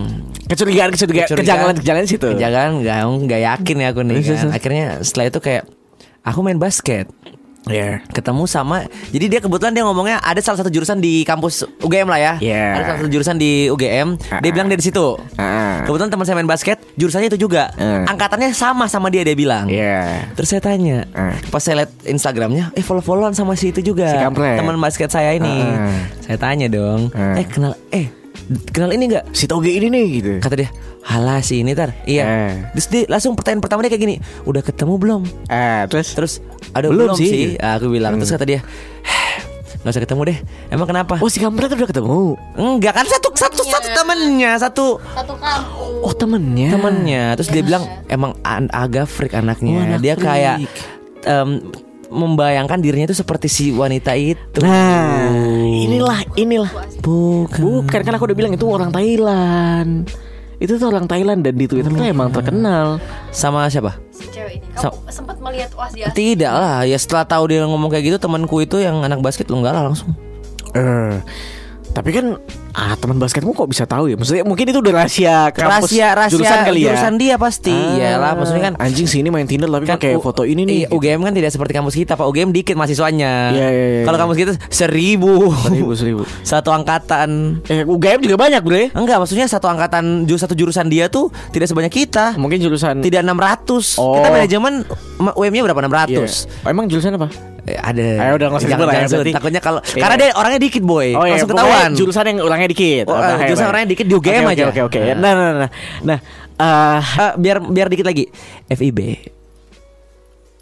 [0.48, 2.30] Kecurigaan, kecurigaan, kejanggalan, kejanggalan situ.
[2.34, 4.16] Jangan nggak nggak yakin ya aku nih.
[4.24, 4.48] Kan.
[4.50, 5.64] Akhirnya setelah itu kayak
[6.28, 7.08] aku main basket.
[7.68, 8.00] Ya.
[8.16, 12.16] ketemu sama jadi dia kebetulan dia ngomongnya ada salah satu jurusan di kampus UGM lah
[12.16, 12.80] ya Yeah.
[12.80, 14.54] ada salah satu jurusan di UGM dia Ah.
[14.56, 15.84] bilang dia di situ Ah.
[15.84, 18.08] kebetulan teman saya main basket jurusannya itu juga Ah.
[18.08, 20.32] angkatannya sama sama dia dia bilang Ya.
[20.32, 21.36] terus saya tanya Ah.
[21.52, 25.36] pas saya lihat Instagramnya eh follow followan sama si itu juga Si teman basket saya
[25.36, 26.08] ini Ah.
[26.24, 27.36] saya tanya dong Ah.
[27.36, 28.08] eh kenal eh
[28.68, 30.32] kenal ini nggak Si Toge ini nih gitu.
[30.40, 30.70] kata dia
[31.04, 32.54] halah si ini tar iya Eh.
[32.72, 36.34] terus dia langsung pertanyaan pertama dia kayak gini udah ketemu belum Eh, terus Terus
[36.70, 37.28] ada Belum belum, sih.
[37.28, 37.46] sih.
[37.58, 38.38] Ah, Aku bilang terus Hmm.
[38.38, 38.60] kata dia
[39.78, 40.38] nggak usah ketemu deh.
[40.68, 41.16] Emang kenapa?
[41.16, 42.36] Oh, si kampret udah ketemu.
[42.54, 43.72] Enggak kan satu satu Temennya.
[43.72, 46.02] satu temennya satu Satu kampus.
[46.02, 46.70] Oh, temennya.
[46.70, 47.24] temennya.
[47.36, 47.66] Terus dia Iya.
[47.66, 49.78] bilang emang an- agak freak anaknya.
[49.78, 50.26] Oh, anak dia freak.
[50.26, 50.56] kayak
[51.24, 51.72] em,
[52.08, 54.60] membayangkan dirinya itu seperti si wanita itu.
[54.60, 55.47] Nah,
[55.86, 56.72] inilah inilah.
[57.06, 57.62] bukan.
[57.62, 60.10] Bukan kan aku udah bilang itu orang Thailand.
[60.58, 62.98] Itu tuh orang Thailand dan di Twitter tuh emang terkenal.
[63.30, 64.02] Sama siapa?
[64.10, 64.66] Si cewek ini.
[64.74, 66.10] Kamu sempat melihat wah dia.
[66.10, 66.82] Tidak lah.
[66.82, 69.94] Ya setelah tahu dia ngomong kayak gitu temanku itu yang anak basket lo enggak lah
[69.94, 70.18] langsung.
[70.74, 71.22] Eh,
[71.98, 72.38] tapi kan
[72.72, 74.14] ah teman basketmu kok bisa tahu ya?
[74.14, 76.86] Maksudnya mungkin itu udah rahasia kampus rahasia rahasia jurusan kali ya.
[76.88, 77.74] jurusan dia pasti.
[77.74, 80.78] Ah, Iyalah maksudnya kan anjing sini main Tinder tapi pakai U- foto ini nih.
[80.80, 84.14] iya, UGM kan tidak seperti kampus kita Pak UGM dikit mahasiswanya Iya, iya, iya, Kalau
[84.14, 84.22] iya.
[84.22, 86.22] kampus kita seribu Seribu, seribu.
[86.46, 88.94] Satu angkatan Eh, UGM juga banyak, Bre.
[88.94, 93.98] Enggak maksudnya satu angkatan Satu jurusan dia tuh Tidak sebanyak kita Mungkin jurusan Tidak 600
[93.98, 94.16] Oh.
[94.16, 94.86] Kita manajemen
[95.18, 96.22] ma- UM-nya berapa 600 Iya.
[96.62, 97.57] Oh, emang jurusan apa?
[97.70, 99.08] Ada Ayo, udah nggak usah sebut lah ya.
[99.34, 100.00] Takutnya kalau Iya.
[100.00, 103.06] Karena dia orangnya dikit boy Oh, iya, Langsung ketahuan Jurusan yang orangnya dikit.
[103.06, 104.64] Oh, bahaya, jurusan orangnya dikit di UGM Oke, aja.
[104.66, 105.00] Oke, oke, oke.
[105.10, 105.16] Nah.
[105.18, 105.70] Nah, nah, nah.
[106.02, 106.18] Nah,
[106.56, 108.24] eh Eh, Biar biar dikit lagi
[108.68, 109.00] FIB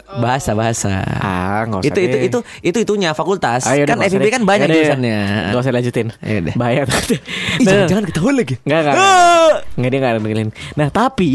[0.06, 2.22] Bahasa bahasa ah, nggak usah itu itu deh.
[2.24, 5.18] itu itu itunya fakultas Ayo, kan nggak FIB kan banyak Yaudah, jurusannya
[5.50, 6.54] Gak usah lanjutin deh.
[6.54, 7.18] Bahaya Ih,
[7.58, 8.94] Nah, jangan, jangan ketahuan lagi Enggak, enggak.
[8.96, 9.52] Ah!
[9.74, 10.48] Enggak dia enggak ada dengerin.
[10.72, 11.30] Nah, tapi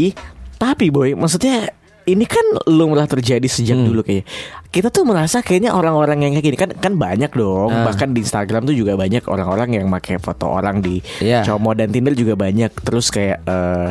[0.56, 1.68] tapi boy, maksudnya
[2.04, 3.86] ini kan lumrah terjadi sejak Hmm.
[3.86, 4.24] dulu kayak.
[4.68, 7.68] Kita tuh merasa kayaknya orang-orang yang kayak gini kan kan banyak dong.
[7.68, 7.86] Ah.
[7.86, 11.44] Bahkan di Instagram tuh juga banyak orang-orang yang pakai foto orang di Iya.
[11.44, 12.72] Como dan Tinder juga banyak.
[12.74, 13.88] Terus kayak eh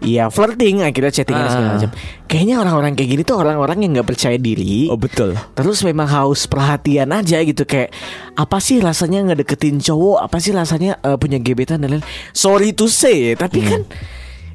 [0.00, 1.52] Iya flirting akhirnya chattingan Ah.
[1.52, 1.90] segala macam.
[2.24, 4.88] Kayaknya orang-orang kayak gini tuh orang-orang yang nggak percaya diri.
[4.88, 7.92] Oh betul Terus memang haus perhatian aja gitu kayak
[8.32, 12.04] apa sih rasanya ngedeketin cowok, apa sih rasanya eh, punya gebetan dan lain.
[12.32, 13.68] Sorry to say, tapi Hmm.
[13.68, 13.80] kan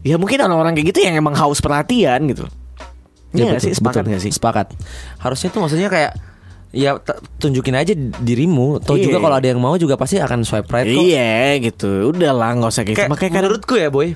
[0.06, 2.46] ya mungkin orang-orang kayak gitu yang emang haus perhatian gitu.
[3.34, 4.22] Iya nggak betul, sih sepakat betul.
[4.22, 4.32] sih?
[4.32, 4.68] Sepakat
[5.18, 6.14] Harusnya tuh maksudnya kayak
[6.72, 7.00] Ya
[7.38, 9.08] tunjukin aja dirimu Iya.
[9.08, 12.52] juga kalau ada yang mau juga pasti akan swipe right kok Iya gitu, udah lah
[12.54, 14.12] nggak usah kayak, Kayak Makanya kan menurutku ya boy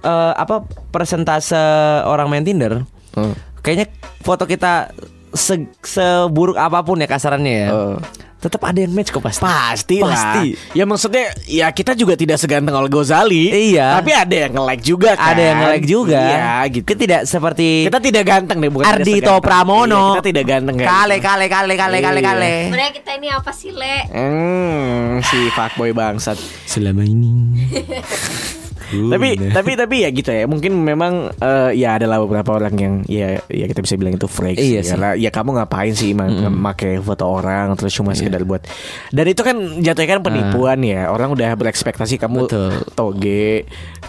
[0.00, 1.58] eh, Apa persentase
[2.02, 3.34] orang main Tinder Hmm.
[3.60, 3.86] Kayaknya
[4.20, 4.94] foto kita
[5.28, 7.96] se- Seburuk apa pun ya kasarannya ya Oh.
[8.38, 10.14] Tetap ada yang match kok pasti Pasti lah.
[10.14, 10.54] Pasti.
[10.70, 13.50] Ya maksudnya ya kita juga tidak seganteng Al Ghazali.
[13.74, 13.98] Iya.
[13.98, 15.34] Tapi ada yang nge-like juga kan.
[15.34, 16.84] Ada yang nge-like juga Iya gitu.
[16.86, 19.42] Kita tidak seperti Kita tidak ganteng deh bukan Ardito seganteng.
[19.42, 22.28] Pramono Iya, kita tidak ganteng kayak Kale kale kale kale kale Iya.
[22.30, 23.96] kale Sebenarnya kita ini apa sih, Le?
[24.06, 26.38] Hmm, si fuckboy bangsat.
[26.62, 27.34] Selama ini
[28.88, 30.44] tapi tapi tapi ya gitu ya.
[30.44, 34.56] Mungkin memang eh, ya adalah beberapa orang yang ya ya kita bisa bilang itu freak.
[34.56, 34.92] Iya sih.
[34.92, 36.30] Karena ya kamu ngapain sih ma-
[36.70, 38.24] pakai foto orang terus cuma Iya.
[38.24, 38.64] sekedar buat.
[39.10, 41.08] Dan itu kan jatuhnya kan penipuan ya.
[41.08, 42.44] Orang udah berekspektasi kamu Ah.
[42.46, 42.72] Betul.
[42.92, 43.66] toge.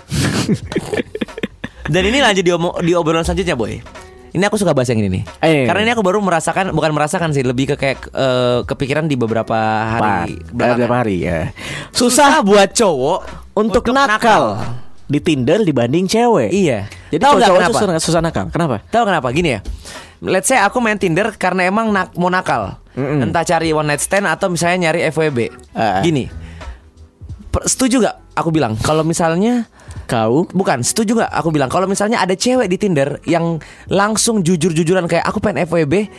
[1.89, 2.54] Dan ini lanjut di,
[2.86, 3.82] di obrolan selanjutnya boy
[4.30, 5.65] Ini aku suka bahas yang ini nih Eh.
[5.65, 9.58] Karena ini aku baru merasakan Bukan merasakan sih Lebih ke kayak eh, Kepikiran di beberapa
[9.89, 11.50] hari beberapa hari ya.
[11.89, 13.20] Susah buat cowok
[13.54, 14.62] untuk, nakal.
[15.06, 16.50] di Tinder dibanding cewek.
[16.50, 17.80] Iya Jadi Tahu kalau nggak cowok kenapa?
[17.80, 18.46] susah, susah nakal.
[18.48, 18.76] Kenapa?
[18.86, 19.28] Tahu kenapa?
[19.32, 19.62] Gini ya
[20.20, 23.24] Let's say aku main Tinder Karena emang nak, mau nakal Mm-mm.
[23.24, 25.39] Entah cari one night stand Atau misalnya nyari FWB
[25.72, 26.00] Ah.
[26.00, 26.30] Gini
[27.50, 28.15] Per- Setuju gak?
[28.32, 29.68] aku bilang kalau misalnya
[30.10, 35.06] Kau Bukan, setuju gak aku bilang Kalau misalnya ada cewek di Tinder Yang langsung jujur-jujuran
[35.06, 36.10] Kayak aku pengen FWB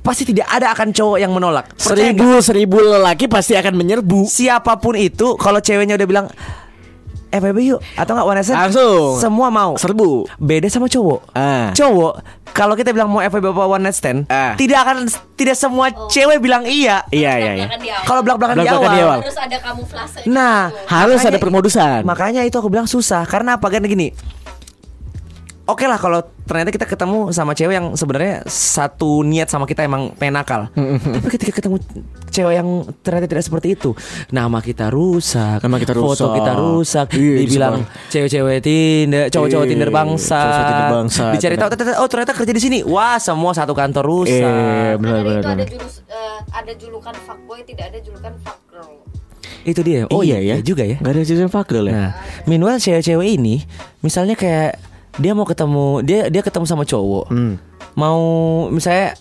[0.00, 2.16] Pasti tidak ada akan cowok yang menolak Percaya nggak?
[2.16, 4.24] seribu seribu lelaki pasti akan menyerbu.
[4.24, 6.26] Siapa pun itu Kalau ceweknya udah bilang
[7.30, 9.16] FWB yuk Atau gak one night stand Langsung.
[9.16, 10.24] Semua mau Serbu.
[10.36, 11.70] Beda sama cowok Ah.
[11.70, 12.12] Cowok
[12.50, 14.52] Kalau kita bilang mau FWB apa one night stand Ah.
[14.54, 14.96] Tidak akan
[15.32, 17.66] Tidak semua cewek bilang iya Iya iya iya.
[18.02, 19.18] Kalau belak-belakan di Belak-belakan awal, di awal.
[19.20, 20.18] Harus ada kamuflase.
[20.24, 20.88] Nah gitu.
[20.88, 22.00] Harus makanya- ada permodusan.
[22.02, 23.66] Makanya itu aku bilang susah Karena apa?
[23.66, 24.10] Kan gini
[25.68, 30.16] Oke lah kalau ternyata kita ketemu sama cewek yang sebenarnya satu niat sama kita emang
[30.16, 30.72] pengen nakal.
[30.72, 31.76] Tapi ketika ketemu
[32.26, 33.92] cewek yang ternyata tidak seperti itu,
[34.28, 36.28] nama kita rusak, Nama kita foto rusak.
[36.34, 37.74] kita rusak, Iya, dibilang
[38.08, 40.40] cewek-cewek Tinder, cowok-cowok Iya, Tinder bangsa,
[40.90, 41.24] bangsa.
[41.36, 44.40] dicari tahu, oh ternyata kerja di sini, wah semua satu kantor rusak.
[44.40, 45.36] Eh, Nah, benar dari benar.
[45.36, 49.04] itu ada jurus eh, ada julukan fuckboy, tidak ada julukan fuckgirl.
[49.64, 50.08] Itu dia.
[50.08, 50.96] Oh iya, ya juga ya.
[50.96, 51.92] Gak ada jurusan fakir ya.
[51.92, 52.10] Nah,
[52.44, 53.68] meanwhile cewek-cewek ini
[54.00, 54.80] misalnya kayak
[55.16, 57.26] dia mau ketemu dia dia ketemu sama cowok.
[57.28, 57.56] Hmm.
[57.94, 58.20] Mau
[58.68, 59.16] misalnya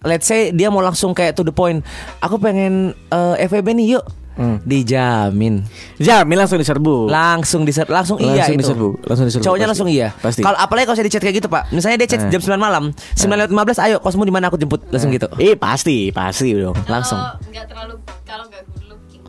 [0.00, 1.84] let's say dia mau langsung kayak to the point.
[2.18, 4.06] Aku pengen eh, FWB nih yuk.
[4.36, 4.60] Hmm.
[4.62, 5.64] Dijamin.
[5.96, 7.08] Jamin langsung diserbu.
[7.08, 8.62] Langsung diser langsung, iya Langsung itu.
[8.62, 9.72] diserbu, langsung diserbu, Cowoknya pasti.
[9.72, 10.08] langsung iya.
[10.12, 10.40] Pasti.
[10.44, 11.72] Kalau apalagi kalau saya di chat kayak gitu, Pak.
[11.72, 12.28] Misalnya dia chat Eh.
[12.28, 14.84] jam 9 malam, 9.15 ayo kosmu di mana aku jemput.
[14.92, 15.24] Langsung gitu.
[15.36, 16.76] Ih pasti pasti dong.
[16.84, 17.16] Langsung.
[17.16, 17.94] Kalau nggak terlalu
[18.28, 19.24] kalau nggak good looking.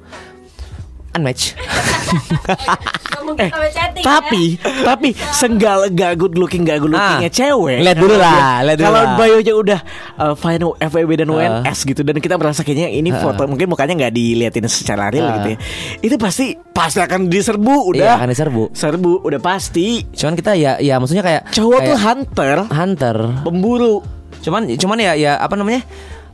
[1.15, 1.55] Unmatch.
[3.07, 4.83] Sampai chatting Eh, Tapi ya.
[4.85, 7.79] tapi senggal gak good looking gak good lookingnya Ah, cewek.
[7.81, 9.15] lihat dulu lah, lihat dulu Kalau lah.
[9.15, 9.79] bio-nya udah
[10.15, 11.35] uh, final FWB dan Ah.
[11.61, 15.33] UNS gitu dan kita merasa kayaknya ini foto mungkin mukanya nggak diliatin secara real Ah.
[15.35, 15.57] gitu ya.
[16.01, 18.05] Itu pasti pasti akan diserbu udah.
[18.05, 18.63] Iya, akan diserbu.
[18.71, 20.05] Serbu udah pasti.
[20.09, 23.15] Cuman kita ya ya maksudnya kayak Cowok kayak tuh hunter, hunter.
[23.41, 23.95] pemburu.
[24.39, 25.81] Cuman cuman ya ya apa namanya?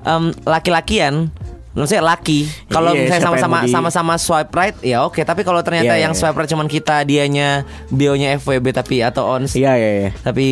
[0.03, 1.31] Em, laki-lakian
[1.73, 6.05] Maksudnya laki Kalau Iya, misalnya sama-sama sama-sama swipe right Ya oke Tapi kalau ternyata Iya,
[6.05, 6.19] yang iya.
[6.21, 10.09] swipe right cuman kita Dianya Bionya FWB tapi Atau ons Iya iya iya.
[10.21, 10.45] Tapi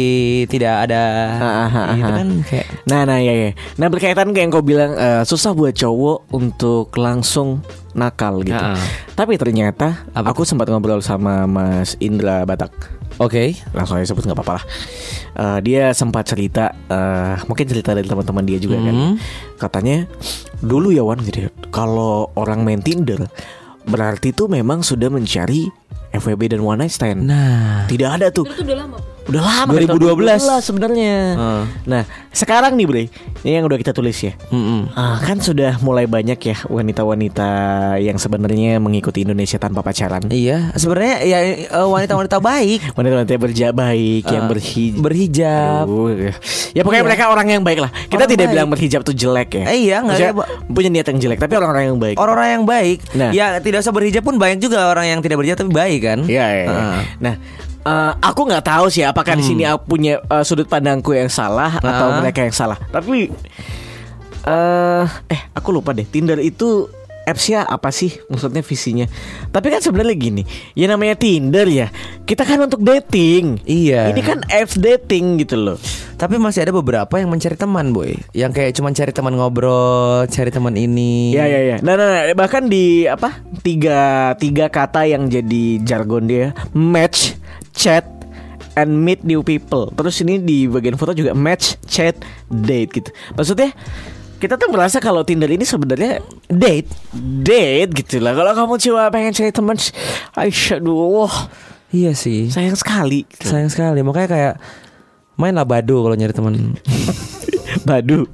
[0.50, 1.02] tidak ada
[1.38, 2.18] ah, Itu ah.
[2.18, 3.52] kan kayak Nah, nah ya ya.
[3.78, 7.62] Nah berkaitan kayak yang kau bilang eh, susah buat cowok untuk langsung
[7.94, 8.58] nakal gitu.
[8.58, 8.82] Ah, ah.
[9.16, 13.01] Tapi ternyata Apa aku sempat ngobrol sama Mas Indra Batak.
[13.22, 14.66] Oke Langsung aja sebut nggak apa-apa lah.
[15.32, 18.96] Eh, dia sempat cerita, eh, mungkin cerita dari teman-teman dia juga kan.
[18.96, 19.14] Hmm.
[19.62, 20.10] Katanya
[20.60, 21.48] dulu ya Wan gitu.
[21.48, 23.30] ya, Kalau orang main Tinder
[23.86, 25.70] berarti tuh memang sudah mencari
[26.12, 27.24] FWB dan one night stand.
[27.24, 28.44] Nah Tidak ada tuh.
[28.50, 28.98] Itu udah lama.
[29.24, 30.42] Udah lama 2012.
[30.42, 31.16] tahun sebenarnya.
[31.32, 31.64] Heeh.
[31.86, 33.04] Nah, sekarang nih Bre,
[33.40, 34.34] ini yang udah kita tulis ya.
[34.50, 34.92] Mm-mm.
[34.92, 37.50] Ah, kan sudah mulai banyak ya wanita-wanita
[37.98, 40.26] yang sebenarnya mengikuti Indonesia tanpa pacaran.
[40.28, 45.00] Iya sebenarnya ya eh, wanita-wanita baik Wanita-wanita berjak baik yang Eh, berhijab.
[45.00, 45.86] Berhijab
[46.72, 47.08] Ya pokoknya Iya.
[47.08, 47.92] mereka orang yang baik lah.
[47.92, 48.54] Kita Orang tidak baik.
[48.54, 49.64] bilang berhijab tuh jelek ya.
[49.68, 52.16] Eh, iya, nggak Maksudnya ada- punya niat yang jelek, tapi orang-orang yang baik.
[52.16, 53.30] Orang-orang yang baik Nah.
[53.32, 56.46] Ya tidak usah berhijab pun banyak juga orang yang tidak berhijab tapi baik kan Iya,
[56.48, 56.64] iya.
[56.64, 56.68] iya.
[56.72, 57.02] Heeh.
[57.20, 57.36] Nah,
[57.82, 61.78] eh, aku nggak tahu sih apakah di sini aku punya eh, sudut pandangku yang salah
[61.78, 62.18] atau Ah.
[62.20, 62.78] mereka yang salah.
[62.88, 63.30] Tapi
[64.42, 66.06] eh eh aku lupa deh.
[66.06, 66.90] Tinder itu
[67.22, 69.06] appsnya apa sih maksudnya visinya?
[69.54, 70.42] Tapi kan sebenarnya gini,
[70.74, 71.94] ya namanya Tinder ya.
[72.26, 73.62] Kita kan untuk dating.
[73.62, 74.10] Iya.
[74.10, 75.78] Ini kan apps dating gitu loh.
[76.18, 78.14] Tapi masih ada beberapa yang mencari teman, boy.
[78.34, 81.34] Yang kayak cuman cari teman ngobrol, cari teman ini.
[81.34, 81.78] Ya ya ya.
[81.82, 87.38] Nah, nah, nah, bahkan di apa tiga tiga kata yang jadi jargon dia match,
[87.76, 88.06] chat,
[88.76, 89.92] and meet new people.
[89.96, 92.16] Terus ini di bagian foto juga match, chat,
[92.48, 93.10] date gitu.
[93.36, 93.72] Maksudnya
[94.42, 98.34] kita tuh merasa kalau Tinder ini sebenarnya date, date gitu lah.
[98.34, 99.78] Kalau kamu cuma pengen cari teman,
[100.34, 101.30] Aisyah, aduh,
[101.92, 102.48] Iya sih.
[102.48, 103.28] sayang sekali.
[103.36, 104.00] Sayang sekali.
[104.00, 104.54] Makanya kayak
[105.36, 106.80] mainlah Bado kalau nyari teman.
[107.88, 108.28] Badu.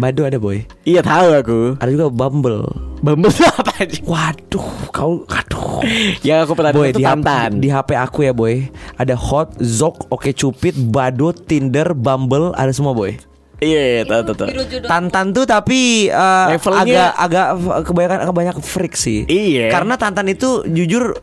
[0.00, 0.64] Bado ada, boy.
[0.82, 1.58] Iya tahu aku.
[1.76, 2.64] Ada juga Bumble.
[3.00, 4.00] Bumble apa aja?
[4.02, 5.84] Waduh, kau aduh.
[6.26, 7.50] Yang aku pernah Boy dengar tuh di, HP, Tantan.
[7.56, 8.54] di HP aku ya boy
[8.96, 13.16] Ada Hot, Zok, Oke Cupid, Bado, Tinder, Bumble Ada semua boy
[13.56, 14.48] Iya, iya, tahu tahu tahu.
[14.84, 17.46] Tantan tuh tapi eh, Levelnya- agak agak
[17.84, 19.24] kebanyakan agak banyak freak sih.
[19.24, 19.68] Iya.
[19.68, 21.20] Karena Tantan itu jujur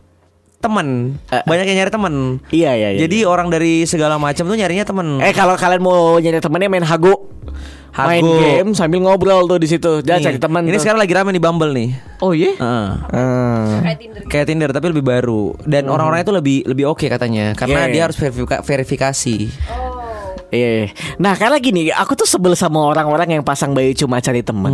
[0.58, 2.14] temen Eh, banyak yang nyari temen.
[2.50, 3.00] Iya, iya, iya.
[3.02, 5.18] Jadi orang dari segala macam tuh nyarinya temen.
[5.18, 7.26] Eh kalau kalian mau nyari temennya main hago,
[8.00, 8.38] main Hago.
[8.38, 10.00] game sambil ngobrol tuh di situ.
[10.00, 10.62] Jangan cari teman.
[10.64, 10.82] Ini tuh.
[10.82, 11.90] sekarang lagi rame di Bumble nih.
[12.20, 12.54] Oh iya.
[12.54, 12.88] Heeh.
[13.08, 13.82] Ah.
[13.82, 14.22] Kayak Tinder.
[14.22, 14.30] gitu.
[14.30, 17.88] Kayak Tinder tapi lebih baru dan orang-orang itu lebih lebih oke katanya karena Hmm.
[17.88, 19.38] Iya, dia harus verifika- verifikasi.
[19.68, 19.87] Oh.
[20.48, 20.96] Iya.
[21.18, 24.72] Nah karena gini, aku tuh sebel sama orang-orang yang pasang bio cuma cari temen.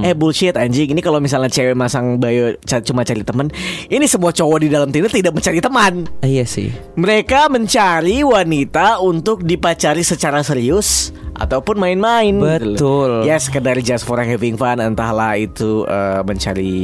[0.00, 0.92] Eh bullshit anjing.
[0.92, 3.48] Ini kalau misalnya cewek masang bio ca- cuma cari temen,
[3.86, 6.04] ini semua cowok di dalam Tinder tidak mencari teman.
[6.20, 6.68] Eh, Iya sih.
[6.94, 12.30] Mereka mencari wanita untuk dipacari secara serius ataupun main-main.
[12.30, 12.76] gitu.
[12.76, 13.10] Betul.
[13.24, 16.74] Ya sekedar just for having fun, entahlah itu eh, mencari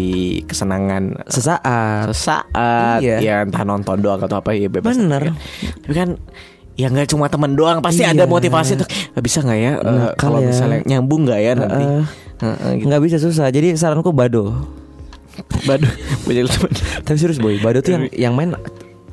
[0.45, 2.11] kesenangan Sesaat.
[2.11, 3.17] sesaat, Iya.
[3.21, 4.97] ya entah nonton doang atau apa ya bebas.
[4.97, 5.35] Bener.
[5.83, 6.11] Tapi kan
[6.81, 8.13] ya nggak cuma temen doang, pasti Iya.
[8.13, 10.49] ada motivasi untuk "Eh, bisa nggak ya Nakal kalau ya.
[10.49, 11.85] misalnya nyambung nggak ya nanti.
[11.85, 12.05] Heeh.
[12.41, 12.85] Heeh, gitu.
[12.89, 13.47] Nggak bisa susah.
[13.49, 14.57] Jadi saranku Bado.
[15.63, 15.89] Baduh,
[16.25, 16.71] punya temen.
[17.01, 18.57] Tapi serius boy, Bado tuh yang yang main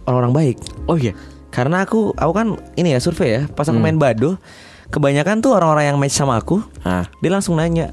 [0.03, 0.57] orang-orang baik.
[0.85, 1.11] Oh iya.
[1.49, 3.75] Karena aku aku kan ini ya survei ya, pas Hmm.
[3.75, 4.39] aku main Bado,
[4.87, 7.03] kebanyakan tuh orang-orang yang match sama aku, Ah.
[7.17, 7.91] dia langsung nanya,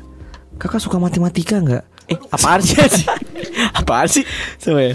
[0.55, 2.77] "Kakak suka matematika nggak?" Eh, apaan sih?
[3.75, 4.25] apaan sih?
[4.63, 4.95] Ya.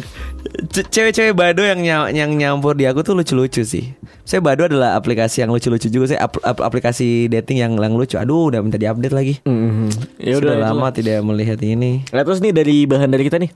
[0.66, 3.92] Ce- Cewek-cewek Bado yang ny- yang nyampur di aku tuh lucu-lucu sih.
[4.24, 8.16] Saya Bado adalah aplikasi yang lucu-lucu juga saya ap- ap- aplikasi dating yang yang lucu.
[8.16, 9.36] Aduh, udah minta diupdate lagi.
[9.44, 9.90] Mhm.
[10.18, 12.08] Ya Sudah udah lama tidak melihat ini.
[12.10, 13.52] Nah, terus nih dari bahan dari kita nih.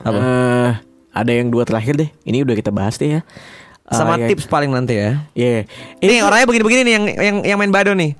[0.00, 0.16] Apa?
[0.16, 0.70] Eh,
[1.10, 2.08] ada yang dua terakhir deh.
[2.22, 3.20] Ini udah kita bahas deh ya.
[3.20, 5.26] Eh, Sama ya- tips paling nanti ya.
[5.34, 5.66] Iya.
[5.98, 8.14] Ini orangnya begini-begini nih yang yang yang main Bado nih.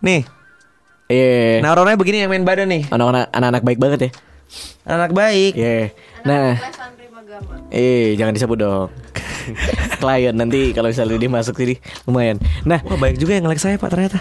[0.00, 0.24] Nih.
[1.06, 1.60] Iya.
[1.60, 2.88] Nah, orangnya begini yang main Bado nih.
[2.88, 4.10] anak-anak anak-anak baik banget ya.
[4.82, 5.52] Anak baik.
[5.54, 5.94] Iya.
[6.22, 7.54] Nah, Lesan Primagama.
[7.68, 8.88] eh jangan disebut dong.
[10.00, 12.36] Klien nanti kalau misalnya dia masuk sini lumayan.
[12.62, 14.20] Nah, Wah, baik juga yang nge-like saya, Pak, ternyata.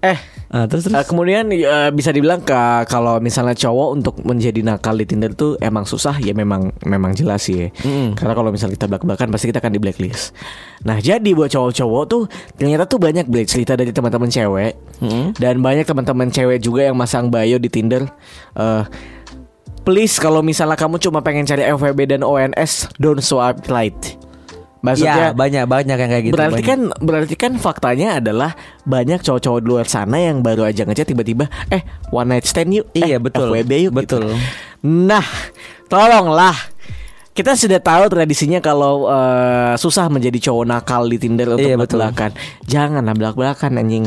[0.00, 0.94] eh Ah, terus terus.
[0.94, 5.58] eh, kemudian eh, bisa dibilang ka- kalau misalnya cowok untuk menjadi nakal di Tinder tuh
[5.58, 7.58] emang susah ya memang memang jelas sih.
[7.58, 7.68] ya.
[7.82, 8.14] Mm-mm.
[8.14, 10.30] Karena kalau misalnya kita belak-belakan pasti kita akan di blacklist.
[10.84, 12.22] Nah, jadi buat cowok-cowok tuh
[12.54, 15.34] ternyata tuh banyak Blake cerita dari teman-teman cewek Mm-mm.
[15.34, 18.06] dan banyak teman-teman cewek juga yang masang bio di Tinder.
[18.54, 18.82] Eh
[19.84, 23.96] please kalau misalnya kamu cuma pengen cari FWB dan ONS, don't swipe right.
[24.84, 26.34] Maksudnya ya, banyak banyak yang kayak gitu.
[26.36, 26.68] berarti banyak.
[26.68, 28.52] kan berarti kan faktanya adalah
[28.84, 31.80] banyak cowok-cowok di luar sana yang baru aja ngechat tiba-tiba eh
[32.12, 33.48] one night stand yuk eh, Iya, betul.
[33.48, 34.20] FWB yuk gitu.
[34.20, 34.36] Betul.
[34.84, 35.24] Nah,
[35.88, 36.52] tolonglah
[37.32, 42.04] kita sudah tahu tradisinya kalau eh, susah menjadi cowok nakal di Tinder untuk Iya, betul.
[42.04, 42.30] belak-belakan.
[42.68, 44.04] Jangan lah belak-belakan anjing.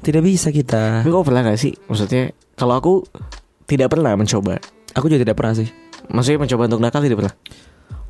[0.00, 1.00] tidak bisa kita.
[1.00, 1.72] Tapi kau pernah gak sih?
[1.88, 2.94] Maksudnya kalau aku
[3.64, 4.60] tidak pernah mencoba.
[4.94, 5.68] Aku juga tidak pernah sih.
[6.08, 7.34] Maksudnya mencoba untuk nakal tidak pernah.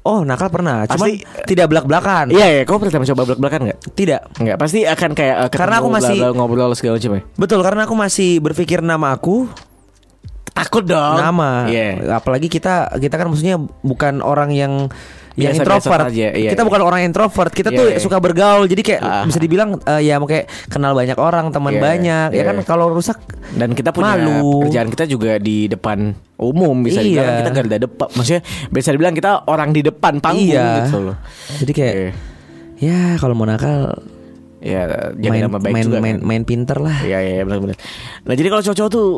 [0.00, 2.32] Oh, nakal pernah, cuman Pasti- tidak belak-belakan.
[2.32, 3.78] Iya ya, kau pernah mencoba belak-belakan nggak?
[3.92, 4.20] Tidak.
[4.40, 7.22] Nggak, pasti akan kayak eh, Karena aku masih- bla-bla, ngobrol segala macam ya.
[7.36, 9.44] Betul, karena aku masih berpikir nama aku
[10.50, 11.20] Takut dong.
[11.20, 11.68] nama.
[11.68, 12.16] Iya.
[12.16, 14.72] Apalagi kita kita kan maksudnya bukan orang yang
[15.40, 16.06] yang Biasa-biasa introvert.
[16.06, 16.68] aja, iya, kita iya.
[16.68, 17.48] bukan orang introvert.
[17.50, 17.98] Kita Iya, tuh iya.
[17.98, 18.64] suka bergaul.
[18.64, 19.24] Jadi kayak Ah.
[19.24, 22.28] bisa dibilang eh, ya mau kayak kenal banyak orang, teman Iya, banyak.
[22.30, 22.44] Ya iya.
[22.44, 23.16] kan kalau rusak
[23.50, 24.62] Dan kita punya Malu.
[24.62, 27.08] kerjaan kita juga di depan umum bisa Iya.
[27.18, 28.08] dibilang kita garda depan.
[28.12, 30.86] Maksudnya bisa dibilang kita orang di depan panggung Iya.
[30.86, 31.16] gitu loh.
[31.56, 32.10] Jadi kayak Iya.
[32.78, 33.96] ya kalau mau nakal
[34.60, 34.84] Ya,
[35.16, 35.98] main nama baik main juga.
[35.98, 36.26] main, kan.
[36.26, 37.00] main pinter lah.
[37.00, 37.80] Iya iya iya, benar-benar.
[38.22, 39.08] Nah jadi kalau cowok-cowok tuh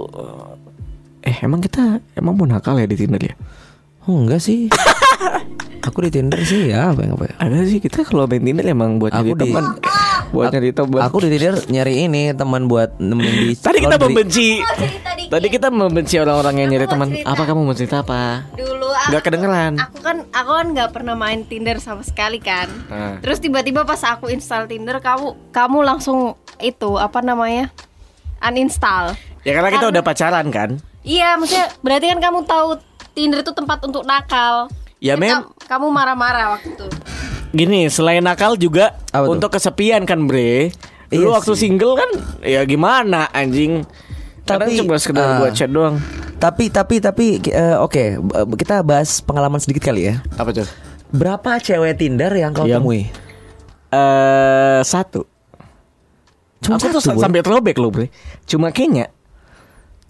[1.20, 3.34] Eh emang kita Emang mau nakal ya di Tinder ya?
[4.02, 4.66] Oh, enggak sih.
[5.82, 7.34] aku di Tinder sih ya apa yang apa ya?
[7.38, 9.64] Ada sih kita kalau main Tinder emang buat Aku nyari di- teman
[10.30, 14.06] Buat nyari teman Aku di Tinder nyari ini teman buat nemenin di Tadi kita laundry.
[14.08, 14.48] membenci.
[15.26, 17.08] Tadi kita membenci orang-orang yang Aku nyari teman.
[17.22, 18.46] Apa kamu mau cerita apa?
[18.52, 19.72] Dulu aku, Nggak kedengeran.
[19.78, 22.68] Aku kan aku kan nggak pernah main Tinder sama sekali kan.
[22.86, 23.18] Nah.
[23.18, 27.72] Terus tiba-tiba pas aku install Tinder kamu kamu langsung itu apa namanya?
[28.40, 29.14] uninstall.
[29.42, 32.68] Ya karena kita udah pacaran kan Iya, maksudnya berarti kan kamu tahu
[33.12, 34.70] Tinder itu tempat untuk nakal.
[35.02, 35.34] Ya, Mem.
[35.34, 36.86] kam- Kamu marah-marah waktu itu.
[37.50, 39.34] Gini, selain nakal juga Apa tuh?
[39.34, 40.70] untuk kesepian kan, Bre.
[41.10, 41.68] Dulu Iya waktu sih.
[41.68, 42.10] single kan
[42.40, 43.82] ya gimana anjing.
[44.42, 45.38] Tapi, cuma sekedar ah.
[45.38, 46.00] buat chat doang.
[46.38, 50.24] Tapi tapi tapi eh, oke, b- kita bahas pengalaman sedikit kali ya.
[50.34, 50.66] Apa tuh?
[51.10, 53.00] Berapa cewek Tinder yang kau Yang- temui?
[53.90, 55.28] Eh satu.
[56.58, 57.22] Cuma Aku tuh satu, Boy?
[57.22, 58.06] sampai throwback loh, Bre.
[58.44, 59.10] Cuma kayaknya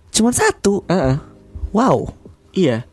[0.08, 0.84] Cuma satu.
[0.86, 1.16] Heeh.
[1.72, 2.12] Wow.
[2.52, 2.84] Iya.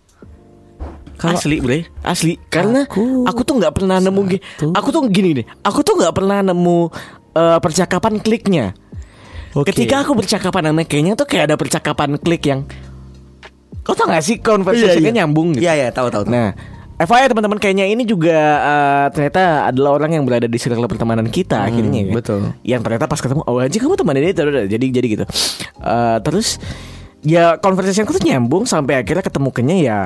[1.20, 4.72] Kalau- asli bre asli karena Aku- aku, tuh nggak pernah nemu Satu.
[4.72, 6.80] aku tuh gini deh aku tuh nggak pernah nemu
[7.36, 8.72] eh, percakapan kliknya
[9.52, 9.76] Oke.
[9.76, 12.64] ketika aku bercakapan sama kayaknya tuh kayak ada percakapan klik yang
[13.84, 16.30] kau tau gak sih conversationnya nyambung gitu Iya iya, tahu tahu.
[16.30, 16.54] nah
[17.00, 21.64] FYI teman-teman kayaknya ini juga eh, ternyata adalah orang yang berada di circle pertemanan kita
[21.64, 22.14] akhirnya ya.
[22.14, 22.52] betul.
[22.60, 24.36] Yang ternyata pas ketemu, oh anjing kamu teman ini
[24.68, 25.26] jadi jadi gitu.
[25.80, 26.60] Eh, terus
[27.24, 30.00] ya conversationku tuh nyambung sampai akhirnya ketemu kenya ya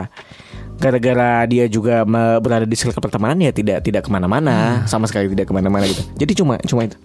[0.84, 2.04] gara-gara dia juga
[2.38, 6.04] berada di circle pertemanan ya tidak tidak ke mana-mana sama sekali tidak ke mana-mana gitu.
[6.20, 7.00] Jadi cuma cuma itu.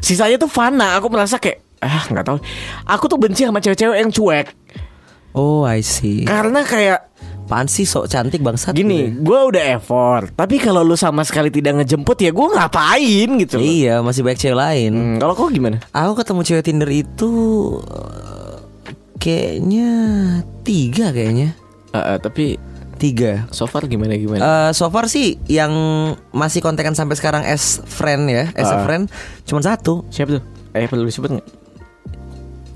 [0.00, 0.96] Sisanya tuh fana.
[0.96, 2.38] Aku merasa kayak ah nggak tahu.
[2.88, 4.48] Aku tuh benci sama cewek-cewek yang cuek
[5.32, 6.28] Oh, I see.
[6.28, 7.08] karena kayak
[7.48, 9.28] apaan sih sok cantik bangsat Gini, gitu.
[9.28, 10.28] gue udah effort.
[10.32, 13.56] Tapi kalau lu sama sekali tidak ngejemput ya gue ngapain gitu.
[13.56, 13.64] loh.
[13.64, 15.80] Iya masih banyak cewek lain Hmm, kalau kau gimana?
[15.88, 17.32] Aku ketemu cewek Tinder itu
[17.82, 18.56] eh,
[19.16, 19.88] Kayaknya
[20.62, 21.48] Tiga kayaknya
[21.92, 22.56] Eh, eh, tapi
[23.02, 24.38] Tiga so far gimana gimana?
[24.38, 25.74] Eh, so far sih yang
[26.30, 28.82] masih kontekan sampai sekarang as friend ya, as a Ah.
[28.86, 29.10] friend
[29.42, 30.06] cuma satu.
[30.06, 30.42] Siapa tuh?
[30.70, 31.48] Eh perlu disebut nggak?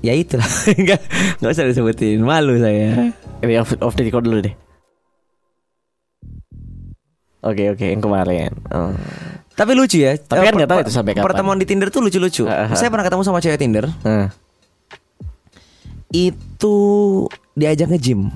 [0.03, 0.43] Ya itulah.
[0.75, 0.99] Enggak
[1.39, 2.19] enggak usah disebutin.
[2.19, 3.15] Malu saya.
[3.39, 4.51] Ini off, off the record dulu deh.
[7.41, 8.51] Oke oke yang kemarin.
[8.67, 8.91] Oh.
[9.55, 10.19] Tapi lucu ya.
[10.19, 11.25] Tapi Eh, kan nggak tahu itu sampai kapan.
[11.25, 12.43] Pertemuan di Tinder tuh lucu-lucu.
[12.45, 12.75] Ah, ah.
[12.75, 13.87] Saya pernah ketemu sama cewek Tinder.
[14.03, 14.27] Nah.
[16.11, 16.75] Itu
[17.55, 18.27] diajak nge-gym.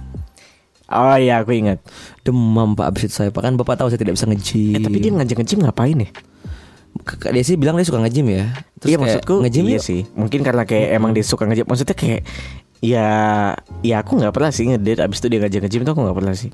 [0.91, 1.79] Oh iya aku ingat.
[2.21, 4.75] Demam Pak abis itu saya Pak kan Bapak tahu saya tidak bisa nge-gym.
[4.75, 6.09] Eh, tapi dia ngajak ngejim ngapain ya?
[7.01, 8.51] K- dia sih bilang dia suka nge-gym ya.
[8.77, 9.83] Terus iya maksudku nge-gym iya yuk.
[9.83, 10.01] sih.
[10.11, 11.63] Mungkin karena kayak emang dia suka ngejim.
[11.63, 12.21] Maksudnya kayak
[12.81, 13.07] ya
[13.85, 16.33] ya aku nggak pernah sih ngedate abis itu dia ngajak ngejim tuh aku nggak pernah
[16.35, 16.51] sih.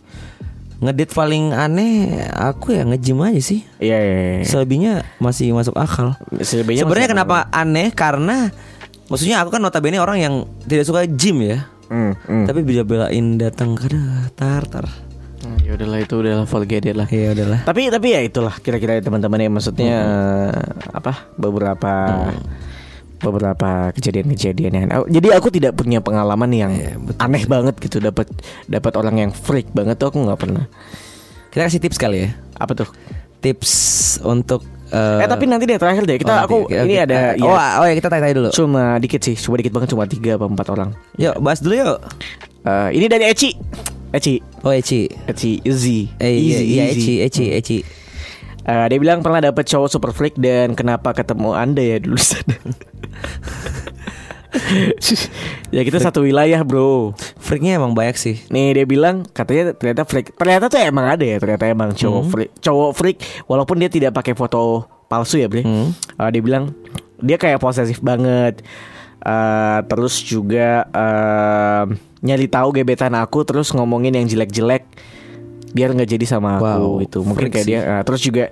[0.78, 3.66] Ngedate paling aneh aku ya nge-gym aja sih.
[3.82, 4.18] Iya iya.
[4.40, 4.46] iya.
[4.46, 6.14] Selebihnya masih masuk akal.
[6.38, 8.54] Selebihnya Sebenarnya kenapa aneh karena
[9.10, 10.34] maksudnya aku kan notabene orang yang
[10.70, 11.66] tidak suka gym ya.
[11.88, 12.46] Hmm, hmm.
[12.48, 13.88] Tapi bisa belain datang ke
[14.36, 14.88] tar tar.
[15.44, 17.08] Hmm, ya udahlah itu udahlah forget lah.
[17.08, 17.64] Ya udahlah.
[17.64, 20.62] Tapi tapi ya itulah kira-kira teman-teman yang maksudnya eh,
[20.92, 21.94] apa beberapa
[23.18, 26.74] beberapa kejadian-kejadian yang oh, jadi aku tidak punya pengalaman yang
[27.18, 28.30] aneh banget gitu dapat
[28.70, 30.66] dapat orang yang freak banget tuh aku nggak pernah.
[31.50, 32.30] Kita kasih tips kali ya.
[32.62, 32.90] Apa tuh?
[33.42, 33.74] Tips
[34.22, 37.48] untuk Eh, tapi nanti deh terakhir deh kita oh, aku oke, ini ada Eh, ya,
[37.48, 38.50] oh, oh ya kita tanya-tanya dulu.
[38.56, 40.90] cuma dikit sih cuma dikit banget cuma tiga apa empat orang.
[41.20, 41.98] Yuk bahas dulu yuk.
[42.64, 43.52] Eh, ini dari Eci.
[44.16, 44.40] Eci.
[44.64, 45.12] Oh Eci.
[45.28, 46.08] Eci Easy.
[46.18, 46.84] Eh iya, Easy, iya.
[46.92, 47.78] Eci Eci Eci.
[48.68, 52.56] Eh, dia bilang pernah dapet cowok super freak dan kenapa ketemu anda ya dulu sana.
[55.76, 57.12] ya kita satu wilayah bro.
[57.38, 58.36] Freaknya emang banyak sih.
[58.48, 60.34] Nih dia bilang katanya ternyata freak.
[60.36, 62.50] Ternyata tuh emang ada ya ternyata emang cowok freak.
[62.64, 65.64] Cowok freak walaupun dia tidak pakai foto palsu ya bre.
[65.64, 65.92] Hmm.
[65.94, 66.72] Eh, dia bilang
[67.20, 68.64] dia kayak posesif banget.
[69.22, 71.84] Eh, terus juga eh,
[72.24, 74.88] nyari tahu gebetan aku terus ngomongin yang jelek-jelek
[75.76, 77.72] biar nggak jadi sama aku Wow, itu mungkin freak kayak sih.
[77.76, 78.44] dia eh, terus juga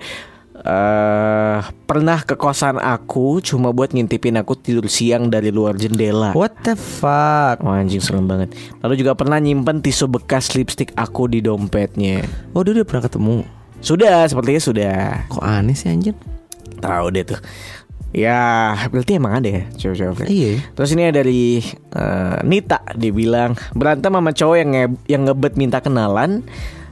[0.66, 6.66] eh pernah ke kosan aku cuma buat ngintipin aku tidur siang dari luar jendela What
[6.66, 7.62] the fuck?
[7.62, 12.26] Wah anjing serem banget Lalu juga pernah nyimpen tisu bekas lipstick aku di dompetnya
[12.58, 13.36] Oh dia udah pernah ketemu.
[13.78, 14.96] Sudah sepertinya sudah
[15.30, 16.18] Kok aneh sih anjir?
[16.82, 17.40] Tahu deh tuh
[18.16, 19.64] Ya berarti emang ada ya
[20.16, 20.32] freak.
[20.32, 20.64] Iya.
[20.74, 21.62] Terus ini ada dari
[21.94, 26.42] eh, Nita Dia bilang Berantem sama cowok yang, nge yang ngebet minta kenalan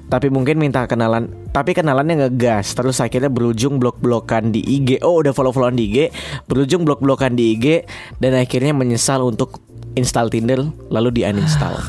[0.03, 5.31] Tapi mungkin minta kenalan Tapi kenalannya ngegas Terus akhirnya berujung blok-blokan di IG Oh udah
[5.31, 5.97] follow-followan di IG
[6.45, 7.87] Berujung blok-blokan di IG
[8.17, 9.57] Dan akhirnya menyesal untuk
[9.93, 11.81] install Tinder Lalu di uninstall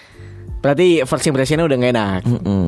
[0.62, 2.66] Berarti first impressionnya udah gak enak Mm-mm.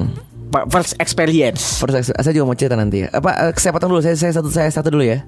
[0.48, 3.08] Pa- First experience First, saya juga mau cerita nanti ya.
[3.10, 4.00] Apa eh, saya potong dulu.
[4.00, 5.20] Saya, saya satu saya satu dulu ya.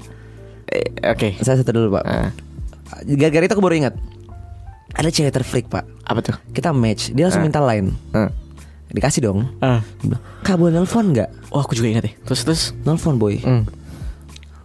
[0.67, 2.03] Eh, Oke Saya satu dulu pak.
[2.03, 2.31] Ah,
[3.05, 3.95] Gara-gara itu aku baru ingat.
[4.95, 5.83] Ada cewek terfreak pak.
[6.03, 6.37] Apa tuh?
[6.51, 7.11] Kita match.
[7.11, 7.47] Dia langsung Ah.
[7.47, 7.91] minta line.
[8.11, 8.31] Ah.
[8.89, 9.51] Dikasih dong.
[9.59, 11.51] Dia bilang, Kak boleh nelfon nggak?
[11.51, 13.39] Oh aku juga ingat ya Terus terus Nelfon boy.
[13.39, 13.67] Hmm.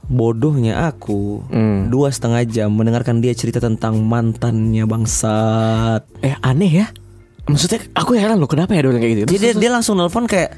[0.06, 1.88] Bodohnya aku Hmm.
[1.88, 6.04] dua setengah jam mendengarkan dia cerita tentang mantannya bangsat.
[6.20, 6.88] Eh aneh ya
[7.42, 10.56] Maksudnya aku heran loh kenapa ya orang kayak gitu Jadi dia, dia langsung nelfon kayak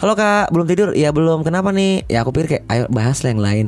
[0.00, 0.88] Halo kak, belum tidur?
[0.98, 2.04] Ya belum, kenapa nih?
[2.10, 3.66] Ya aku pikir kayak, ayo bahas lah yang lain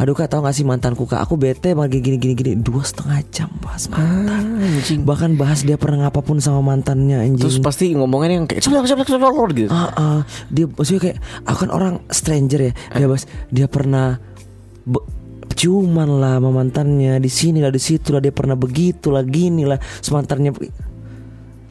[0.00, 3.20] Aduh kak, tahu gak sih mantanku kak Aku bete sama gini gini gini Dua setengah
[3.28, 5.04] jam bahas mantan anjing.
[5.04, 9.02] Bahkan bahas dia pernah ngapapun sama mantannya anjing Terus pasti ngomongin yang kayak coba coba
[9.04, 9.68] coba coba gitu.
[9.70, 10.18] Ah, ah.
[10.48, 12.72] dia maksudnya kayak aku kan orang stranger ya.
[12.96, 14.18] Dia bahas dia pernah
[15.54, 19.64] ciuman lah sama mantannya di sini lah di situ lah dia pernah begitu lah gini
[19.64, 20.52] lah semantannya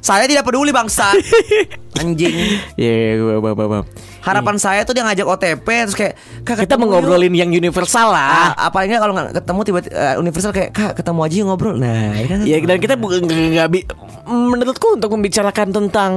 [0.04, 1.16] saya tidak peduli bangsa
[2.04, 2.36] anjing
[2.76, 3.86] Iya, iya, gue bab bab.
[4.20, 8.52] harapan saya tuh dia ngajak OTP terus kayak kak Kita mengobrolin yang universal yuk." lah.
[8.52, 11.76] ah, apa enggak kalau nggak ketemu tiba-tiba eh, universal kayak kak ketemu aja yuk ngobrol
[11.76, 13.68] nah ya kan Ya dan kita bukan nggak
[14.26, 16.12] menurutku untuk membicarakan tentang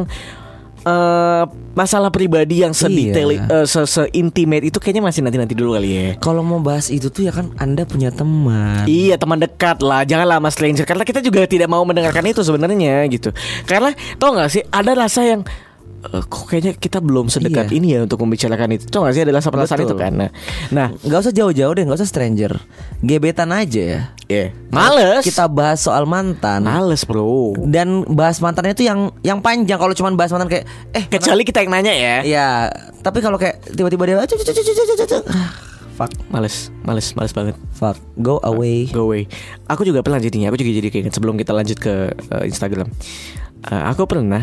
[0.87, 3.66] eh, masalah pribadi yang sedetail Iya.
[3.66, 6.07] se seintimate itu kayaknya masih nanti nanti dulu kali ya.
[6.22, 10.39] kalau mau bahas itu tuh ya kan anda punya teman Iya teman dekat lah Jangan
[10.39, 13.34] lama stranger Karena kita juga tidak mau mendengarkan itu sebenarnya gitu
[13.66, 15.43] Karena tau gak sih Ada rasa yang
[16.05, 17.77] eh, Kok kayaknya kita belum sedekat Iya.
[17.77, 18.87] ini ya Untuk membicarakan itu.
[18.89, 19.89] Gak sih ada rasa perasaan Betul.
[19.91, 20.13] itu kan?
[20.17, 20.31] Nah,
[20.73, 22.53] nah nggak usah jauh-jauh deh nggak usah stranger.
[23.01, 24.01] Gebetan aja ya.
[24.27, 24.49] Yeah.
[24.75, 25.23] Males.
[25.23, 26.67] Kita bahas soal mantan.
[26.67, 27.55] Males bro.
[27.63, 29.79] Dan bahas mantannya itu yang yang panjang.
[29.79, 32.17] Kalau cuman bahas mantan kayak eh Kecuali kita yang nanya ya.
[32.27, 32.47] Ya
[33.07, 34.17] tapi kalau kayak tiba-tiba dia.
[34.19, 34.27] Ah,
[35.95, 36.11] fuck.
[36.27, 37.55] Males Males Males banget.
[37.71, 38.03] Fuck.
[38.19, 38.91] Go away.
[38.91, 39.31] Go away.
[39.71, 42.91] Aku juga pernah jadinya Aku juga jadi kayak sebelum kita lanjut ke eh, Instagram.
[43.71, 44.43] Eh, Aku pernah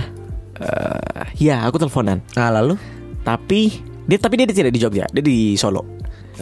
[0.60, 2.22] eh, ya aku teleponan.
[2.36, 2.76] Nah lalu?
[3.24, 3.62] Tapi
[4.04, 5.86] dia tapi dia tidak di Jogja, dia di Solo.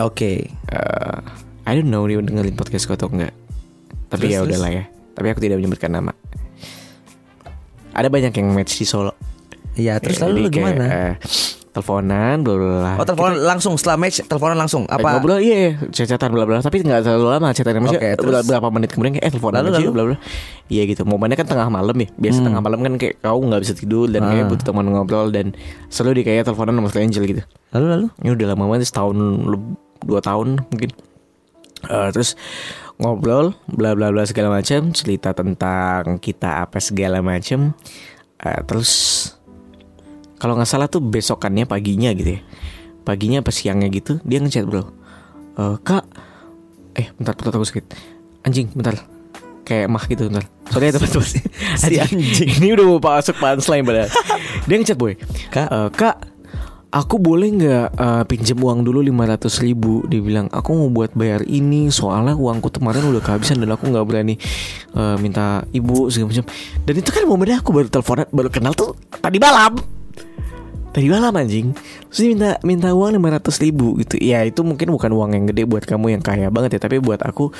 [0.02, 0.50] Oke.
[0.50, 1.20] Eh,
[1.68, 3.32] I don't know dia dengerin podcastku atau enggak.
[4.10, 4.50] Tapi Terus, ya terus?
[4.52, 4.84] udahlah ya.
[5.16, 6.12] Tapi aku tidak menyebutkan nama.
[7.92, 9.14] Ada banyak yang match di Solo.
[9.76, 10.86] Iya terus Ya, lalu jadi lu kayak, gimana?
[11.72, 12.92] Eh, teleponan bla bla bla.
[12.96, 15.08] Oh telepon langsung setelah match teleponan langsung Eh, apa?
[15.16, 18.44] ngobrol iya, iya chat-chatan bla bla tapi nggak terlalu lama chatatan maksudnya Oke, terus?
[18.46, 20.18] berapa menit kemudian kayak eh teleponan Lalu, aja bla bla
[20.68, 22.46] iya gitu momennya kan tengah malam ya biasa Hmm.
[22.46, 24.50] tengah malam kan kayak kau nggak bisa tidur dan kayak Ah.
[24.50, 25.56] butuh teman ngobrol dan
[25.88, 27.42] selalu di kayak teleponan sama Angel gitu
[27.72, 28.06] Lalu lalu?
[28.18, 29.16] ini udah lama banget setahun
[30.02, 30.92] dua tahun mungkin
[31.82, 32.38] Eh, terus
[32.96, 37.74] ngobrol bla bla bla segala macam cerita tentang kita apa segala macam
[38.38, 38.90] Eh, terus
[40.42, 42.42] kalau nggak salah tuh besokannya paginya gitu ya.
[43.06, 44.90] Paginya apa siangnya gitu dia ngechat bro
[45.54, 46.02] "Eh, kak
[46.98, 47.86] eh bentar perut aku sakit
[48.42, 48.98] anjing bentar.
[49.62, 50.50] Kayak mah gitu bentar.
[50.74, 51.30] Soalnya teman-teman.
[51.82, 52.50] Si anjing.
[52.58, 54.10] ini udah mau masuk punchline padahal.
[54.66, 55.14] Dia ngechat boy
[55.54, 55.70] Kak.
[55.70, 56.16] "Eh, kak
[56.90, 60.02] aku boleh nggak eh, pinjam uang dulu 500 ribu?
[60.10, 64.06] Dia bilang aku mau buat bayar ini soalnya uangku kemarin udah kehabisan dan aku nggak
[64.10, 64.42] berani
[64.98, 66.46] eh, minta ibu segala macam.
[66.82, 70.01] Dan itu kan momennya aku baru teleponan baru kenal tuh tadi malam
[70.92, 71.72] tadi malam anjing.
[72.12, 74.20] Terus minta minta uang 500 ribu gitu.
[74.20, 76.80] Ya itu mungkin bukan uang yang gede buat kamu yang kaya banget ya.
[76.84, 77.56] Tapi buat aku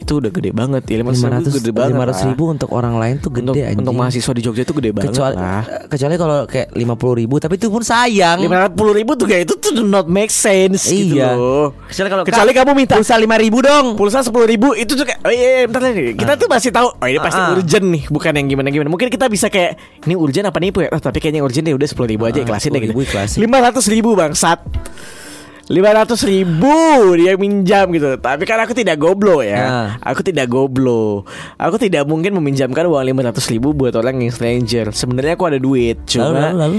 [0.00, 2.18] itu udah gede banget ya 500 ribu 500 gede banget 500 lah.
[2.26, 3.78] ribu untuk orang lain tuh gede untuk, anjing.
[3.78, 7.54] untuk mahasiswa di Jogja itu gede banget kecuali lah kecuali kalau kayak 50 ribu tapi
[7.54, 8.38] itu pun sayang.
[8.40, 11.32] lima ratus puluh ribu tuh kayak itu tuh not make sense gitu Iya.
[11.32, 11.76] loh.
[11.86, 13.86] Kecuali kalau kecuali kamu minta pulsa 5 ribu dong.
[13.94, 16.88] pulsa sepuluh ribu itu tuh kayak oh iya, iya bentar nih kita tuh masih tahu
[16.90, 17.54] oh ini pasti Ah, ah.
[17.54, 20.98] urgent nih bukan yang gimana gimana mungkin kita bisa kayak ini urgent apa ya oh,
[20.98, 23.38] tapi kayaknya urgent deh udah sepuluh ribu aja Ah, ikhlasin deh 10.000 gitu ikhlasin.
[23.38, 24.58] lima ratus ribu bangsat
[25.70, 26.74] lima ratus ribu
[27.14, 28.18] dia minjam gitu.
[28.18, 29.62] Tapi kan aku tidak goblo ya.
[29.62, 29.88] Ah.
[30.02, 31.22] aku tidak goblo.
[31.54, 34.90] Aku tidak mungkin meminjamkan uang lima ratus ribu buat orang yang stranger.
[34.90, 36.78] Sebenarnya aku ada duit cuma Lalu lalu lalu.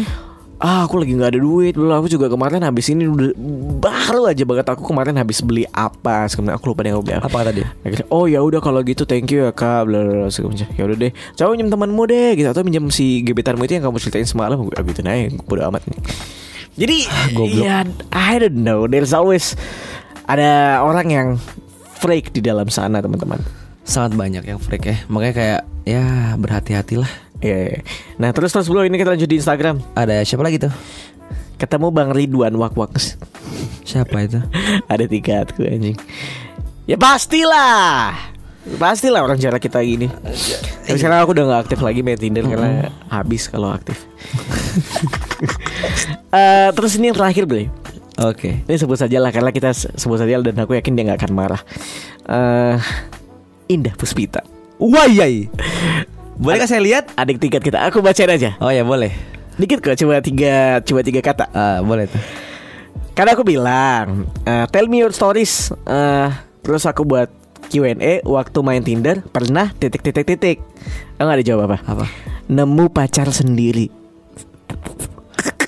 [0.62, 1.74] Ah aku lagi nggak ada duit.
[1.80, 3.34] Belum aku juga kemarin habis ini udah
[3.82, 6.28] Baru aja banget aku kemarin habis beli apa.
[6.28, 7.02] Sebenarnya aku lupa deh aku.
[7.08, 7.50] Beli apa, Apa?
[7.88, 9.88] Akhirnya, Oh ya udah kalau gitu thank you ya kak.
[9.88, 10.68] Bla bla bla segala macam.
[10.76, 11.12] Ya udah deh.
[11.40, 12.48] Coba minjem temanmu deh gitu.
[12.52, 14.60] Atau minjem si gebetanmu itu yang kamu ceritain semalam.
[14.60, 15.16] Gue gitu nah
[15.48, 15.98] bodo amat nih
[16.80, 17.04] Jadi
[17.36, 17.64] goblok.
[17.68, 17.84] ya
[18.16, 19.60] I don't know There's always
[20.26, 21.28] Ada orang yang
[22.00, 23.44] Freak di dalam sana teman-teman
[23.82, 24.98] Sangat banyak yang freak ya.
[25.10, 26.06] Makanya kayak ya
[26.38, 27.10] berhati-hatilah.
[27.42, 27.80] Iya iya.
[28.22, 30.70] Nah terus terus bro ini kita lanjut di Instagram Ada siapa lagi tuh?
[31.58, 32.94] Ketemu Bang Ridwan Wak Wak
[33.86, 34.38] Siapa itu?
[34.94, 35.98] Ada tiga tuh anjing
[36.86, 38.14] Ya pastilah
[38.78, 40.06] Pastilah orang jarak kita gini
[40.86, 43.98] Tapi sekarang aku udah gak aktif lagi main Tinder Karena habis kalau aktif
[46.32, 47.68] Eh, Terus ini yang terakhir beli
[48.16, 48.64] Oke.
[48.64, 51.32] Ini sebut saja lah Karena kita se- sebut saja dan aku yakin dia gak akan
[51.34, 51.62] marah
[52.24, 52.76] Eh,
[53.68, 54.40] Indah Puspita
[54.80, 55.46] Wayai.
[56.36, 57.12] Bolehkah saya lihat?
[57.14, 59.12] Adik tingkat kita Aku bacain aja Oh ya boleh.
[59.56, 62.22] Dikit kok Coba tiga Coba tiga kata Ah boleh tuh.
[63.12, 65.70] Karena aku bilang, eh, tell me your stories.
[65.84, 66.30] Eh,
[66.64, 67.28] terus aku buat
[67.68, 70.58] Q&A waktu main Tinder pernah titik titik titik.
[71.20, 71.78] Enggak ada jawab apa?
[71.86, 72.06] Apa?
[72.48, 73.92] Nemu pacar sendiri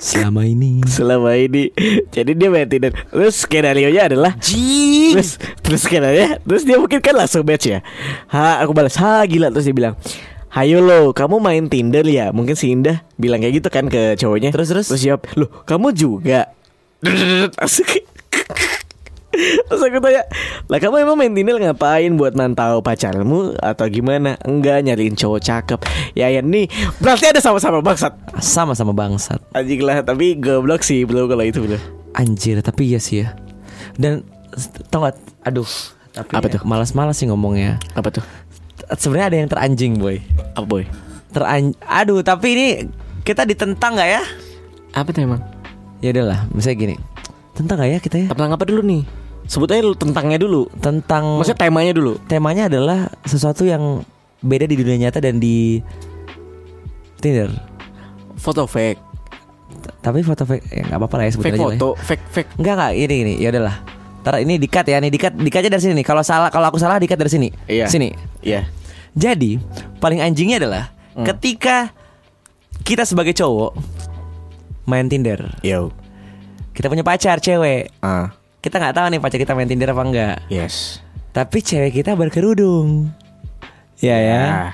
[0.04, 0.84] Selama ini.
[0.84, 1.72] selama ini.
[2.12, 2.92] Jadi dia main Tinder.
[2.92, 5.16] Terus skenario nya adalah Jing.
[5.16, 7.80] Terus terus skenario Terus dia mungkin kan langsung match ya.
[8.28, 9.96] Ha, aku balas, "Ha, gila." Terus dia bilang,
[10.54, 12.30] Hayo lo, kamu main Tinder ya?
[12.30, 14.54] Mungkin si Indah bilang kayak gitu kan ke cowoknya.
[14.54, 14.86] Terus, terus?
[14.86, 16.54] Terus jawab, loh kamu juga?
[19.68, 20.22] Terus aku tanya
[20.70, 25.80] Lah kamu emang main Tinder ngapain Buat mantau pacarmu Atau gimana Enggak nyariin cowok cakep
[26.14, 26.70] Ya ya nih
[27.02, 29.42] Berarti ada sama-sama bangsat Sama-sama bangsat.
[29.52, 31.78] Anjing lah Tapi goblok sih bro Kalau itu bro
[32.14, 33.34] Anjir, tapi iya sih ya.
[33.98, 34.22] Dan
[34.86, 35.18] tau gak?
[35.50, 35.66] Aduh,
[36.14, 36.60] tapi Apa ya, tuh?
[36.62, 37.82] Malas-malas sih ngomongnya.
[37.98, 38.22] Apa tuh
[38.94, 40.22] Sebenarnya ada yang teranjing, boy.
[40.54, 40.84] Apa boy
[41.34, 42.66] Teran Aduh, tapi ini
[43.26, 44.22] kita ditentang nggak ya?
[44.94, 45.42] Apa tuh emang
[45.98, 46.96] Ya udahlah, misalnya gini.
[47.58, 48.26] Tentang nggak ya kita ya?
[48.30, 49.02] Tentang apa dulu nih
[49.44, 54.00] Sebut aja tentangnya dulu Tentang Maksudnya temanya dulu temanya adalah sesuatu yang
[54.40, 55.80] beda di dunia nyata dan di
[57.20, 57.52] Tinder.
[58.36, 59.00] Foto fake
[60.00, 61.76] Tapi foto fake ya nggak apa-apa lah ya sebut Fake aja lah ya.
[61.76, 63.76] foto Fake fake Enggak enggak ini ini ya udahlah.
[64.24, 66.06] Ntar ini dikat ya nih dikat dikatnya dari sini nih.
[66.08, 67.48] Kalau salah kalau aku salah dikat dari sini.
[67.68, 67.88] Iya.
[67.88, 68.12] Sini.
[68.40, 68.64] Iya
[69.12, 69.60] Jadi
[70.00, 71.22] paling anjingnya adalah Hmm.
[71.22, 71.94] ketika
[72.82, 73.78] kita sebagai cowok
[74.82, 75.94] main Tinder, Yo
[76.74, 78.34] kita punya pacar cewek, Ah
[78.64, 80.36] kita nggak tahu nih pacar kita main Tinder apa enggak.
[80.48, 81.04] Yes
[81.36, 83.10] Tapi cewek kita berkerudung,
[83.98, 84.42] ya ya.
[84.46, 84.70] Ah.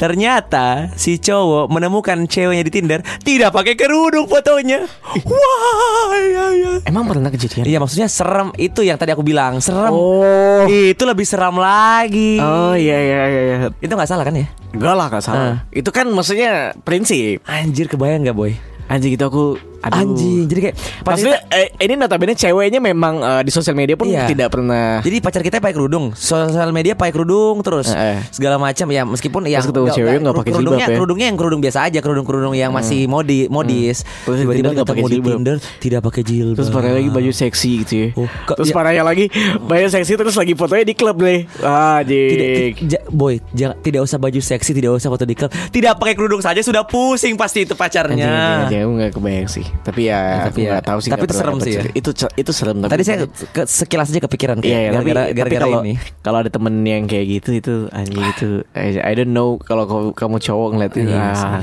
[0.00, 4.88] Ternyata si cowok menemukan ceweknya di Tinder tidak pakai kerudung fotonya.
[5.28, 6.72] Wah, ya, ya.
[6.88, 7.68] Emang pernah kejadian?
[7.68, 9.92] Iya maksudnya serem itu yang tadi aku bilang serem.
[9.92, 10.64] Oh.
[10.64, 12.40] Itu lebih seram lagi.
[12.40, 13.42] Oh iya iya iya.
[13.44, 13.56] iya.
[13.76, 14.48] Itu nggak salah kan ya?
[14.72, 15.68] Enggak lah gak salah.
[15.68, 17.44] Itu kan maksudnya prinsip.
[17.44, 18.56] Anjir kebayang nggak boy?
[18.88, 19.96] Anjing gitu aku aduh.
[19.98, 20.44] Anjing.
[20.44, 24.26] Jadi kayak Maksudnya eh, ini notabene ceweknya memang eh, di sosial media pun Iya.
[24.26, 28.18] tidak pernah Jadi pacar kita pakai kerudung, sosial media pakai kerudung terus Eh, eh.
[28.28, 30.96] segala macam ya meskipun yang Pas ketemu cewek nggak pakai kerudungnya, jilbab ya.
[30.96, 34.02] kerudungnya yang kerudung biasa aja, kerudung-kerudung yang masih modi modis.
[34.22, 35.30] Terus Tiba-tiba Tinder nggak ketemu pakai jilbab.
[35.32, 36.56] Tinder tidak pakai jilbab.
[36.56, 38.08] Terus parahnya lagi baju seksi gitu ya.
[38.14, 38.74] Oh, ke- terus ya.
[38.74, 39.24] parahnya lagi
[39.58, 41.40] baju seksi terus lagi fotonya di klub deh.
[41.60, 42.74] Ah, tidak, Anjing.
[42.74, 46.12] ti- ja- boy, jangan tidak usah baju seksi, tidak usah foto di klub, tidak pakai
[46.12, 48.28] kerudung saja sudah pusing pasti itu Anjing, anjing, pacarnya.
[48.66, 49.66] anjing, aku gak kebayang sih.
[49.80, 51.10] Tapi ya, Ya, tapi aku ya- nggak tahu sih.
[51.10, 51.82] tapi itu serem sih ya.
[51.90, 52.76] Itu itu serem.
[52.78, 55.80] Tapi Tadi saya ke, sekilas aja kepikiran Iya, kayak ya, tapi, gara-gara tapi gara-gara kalau
[55.82, 55.94] ini.
[56.20, 60.68] kalau ada temen yang kayak gitu itu anjing itu I, don't know kalau kamu, cowok
[60.72, 61.62] ngeliat itu Iya ah,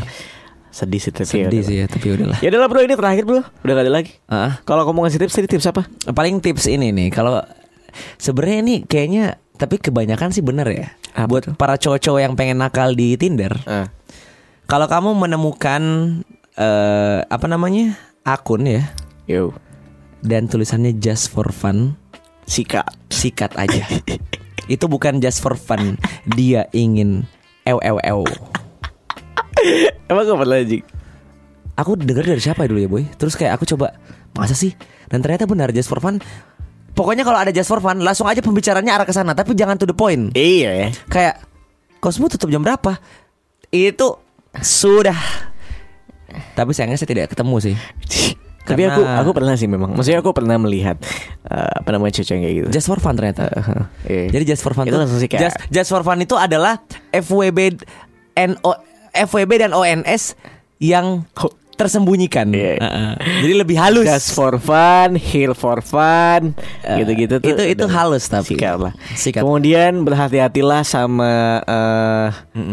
[0.70, 2.38] sedih sih tapi Sedih sih ya, tapi udahlah.
[2.38, 4.62] Ya udahlah bro ini terakhir bro Udah gak ada lagi Ah.
[4.62, 5.82] Kalau kamu ngasih tips tadi tips apa?
[6.08, 7.41] paling tips ini nih kalau
[8.16, 11.53] sebenarnya ini kayaknya tapi kebanyakan sih bener ya Apa buat tuh?
[11.53, 13.89] para cowok-cowok yang pengen nakal di Tinder Ah.
[14.64, 15.82] kalau kamu menemukan
[16.58, 17.95] eh apa namanya?
[18.26, 18.84] Akun ya.
[19.30, 19.55] Yo.
[20.26, 21.95] Dan tulisannya just for fun.
[22.49, 22.89] Sikat.
[23.14, 23.86] Sikat aja.
[24.74, 25.95] Itu bukan just for fun.
[26.36, 27.24] Dia ingin
[27.64, 28.22] ew ew ew.
[30.12, 30.84] Emang pernah anjing?
[31.78, 33.03] aku denger dari siapa ya dulu ya boy?
[33.16, 33.93] Terus kayak aku coba
[34.34, 34.74] masa sih?
[35.08, 36.18] Dan ternyata benar just for fun.
[36.97, 39.86] Pokoknya kalau ada just for fun langsung aja pembicaranya arah ke sana tapi jangan to
[39.86, 40.34] the point.
[40.34, 40.72] Iya.
[40.74, 41.45] Ya kayak
[42.01, 42.97] kosmo tutup jam berapa?
[43.70, 44.18] Itu
[44.58, 45.16] sudah
[46.53, 47.75] tapi sayangnya saya tidak ketemu sih.
[48.67, 49.95] Tapi Karena- aku aku pernah sih memang.
[49.95, 50.99] Maksudnya aku pernah melihat
[51.45, 52.67] eh, Apa namanya cewek yang kayak gitu.
[52.69, 53.47] Just for fun ternyata.
[54.03, 54.28] Iya.
[54.30, 57.80] jadi just for fun Itu langsung sih kayak- just, just for fun itu adalah FWB
[58.36, 58.71] NO
[59.15, 60.36] FWB dan ONS
[60.78, 61.23] yang
[61.78, 62.49] tersembunyikan.
[62.49, 62.82] Iya.
[62.82, 63.11] Heeh.
[63.45, 64.03] jadi lebih halus.
[64.03, 66.57] Just for fun Here for fun.
[66.82, 68.57] Eh, Gitu-gitu tuh itu- itu halus tapi.
[68.57, 68.93] Sikat lah.
[69.13, 69.45] Sikat.
[69.45, 72.28] Kemudian berhati-hatilah sama eh,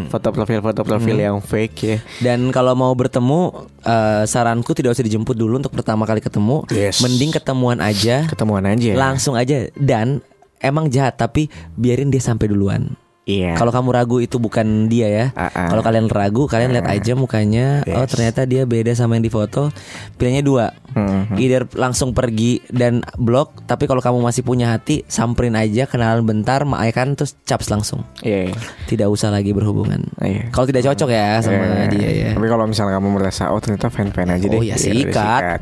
[0.09, 1.99] Foto profil-foto profil yang fake ya.
[2.19, 6.65] Dan kalau mau bertemu eh, Saranku tidak usah dijemput dulu Untuk pertama kali ketemu.
[6.73, 7.05] Yes.
[7.05, 8.25] Mending ketemuan aja.
[8.25, 8.97] Ketemuan aja.
[8.97, 9.69] Langsung aja.
[9.77, 10.25] Dan
[10.59, 15.27] emang jahat Tapi biarin dia sampai duluan Iya Kalau kamu ragu itu bukan dia ya
[15.33, 15.69] Ah, ah.
[15.69, 18.13] Kalau kalian ragu Kalian lihat aja mukanya Oh Yes.
[18.13, 19.73] ternyata dia beda sama yang di foto
[20.15, 21.35] Pilihannya dua Mhm.
[21.35, 26.63] Either langsung pergi dan blok Tapi kalau kamu masih punya hati Samperin aja Kenalan bentar
[26.63, 28.55] Maakan terus caps langsung Iya iya.
[28.85, 30.53] Tidak usah lagi berhubungan Iya.
[30.53, 33.89] Kalau tidak cocok ya sama Eh, dia ya Tapi kalau misalnya kamu merasa oh ternyata
[33.89, 34.55] fan-fan aja deh.
[34.55, 35.61] Oh, ya, udah sikat.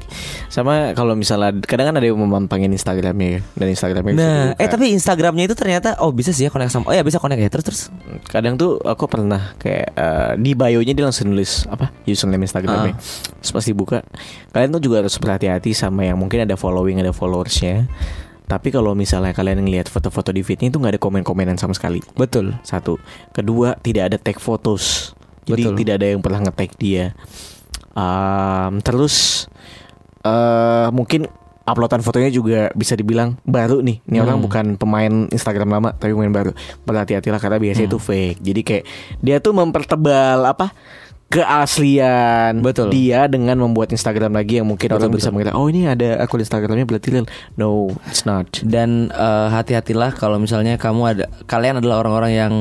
[0.49, 3.41] Sama kalau misalnya kadang kan ada yang memampangin Instagramnya ya.
[3.55, 6.89] Dan Instagramnya Nah, eh tapi Instagramnya itu ternyata oh bisa sih ya connect sama.
[6.89, 7.51] Oh ya bisa connect ya.
[7.53, 7.83] Terus terus.
[8.33, 12.97] kadang tuh aku pernah kayak eh, di bio-nya dia langsung nulis apa username Instagramnya.
[13.45, 13.99] Terus pas dibuka,
[14.57, 17.93] kalian tuh juga harus berhati-hati sama yang mungkin ada following, ada followersnya.
[18.49, 22.01] Tapi kalau misalnya kalian ngelihat foto-foto di feednya itu nggak ada komen-komenan sama sekali.
[22.17, 22.57] Betul.
[22.65, 22.97] Satu,
[23.37, 25.13] kedua tidak ada tag photos.
[25.45, 25.77] Jadi Betul.
[25.85, 27.13] tidak ada yang pernah nge-tag dia.
[27.93, 29.47] Um, terus
[30.25, 31.29] eh mungkin
[31.63, 34.03] uploadan fotonya juga bisa dibilang baru nih.
[34.05, 34.47] Ini orang Hmm.
[34.47, 36.51] bukan pemain Instagram lama tapi pemain baru.
[36.83, 37.95] Berhati-hatilah karena biasanya Hmm.
[37.95, 38.39] itu fake.
[38.41, 38.85] Jadi kayak
[39.19, 40.75] dia tuh mempertebal apa
[41.33, 42.93] keaslian Betul.
[42.93, 45.33] dia dengan membuat Instagram lagi yang mungkin Betul, orang bisa betul.
[45.41, 47.25] mengira oh ini ada akun Instagramnya berarti real
[47.57, 52.53] no it's not Dan eh, hati-hatilah kalau misalnya kamu ada kalian adalah orang-orang yang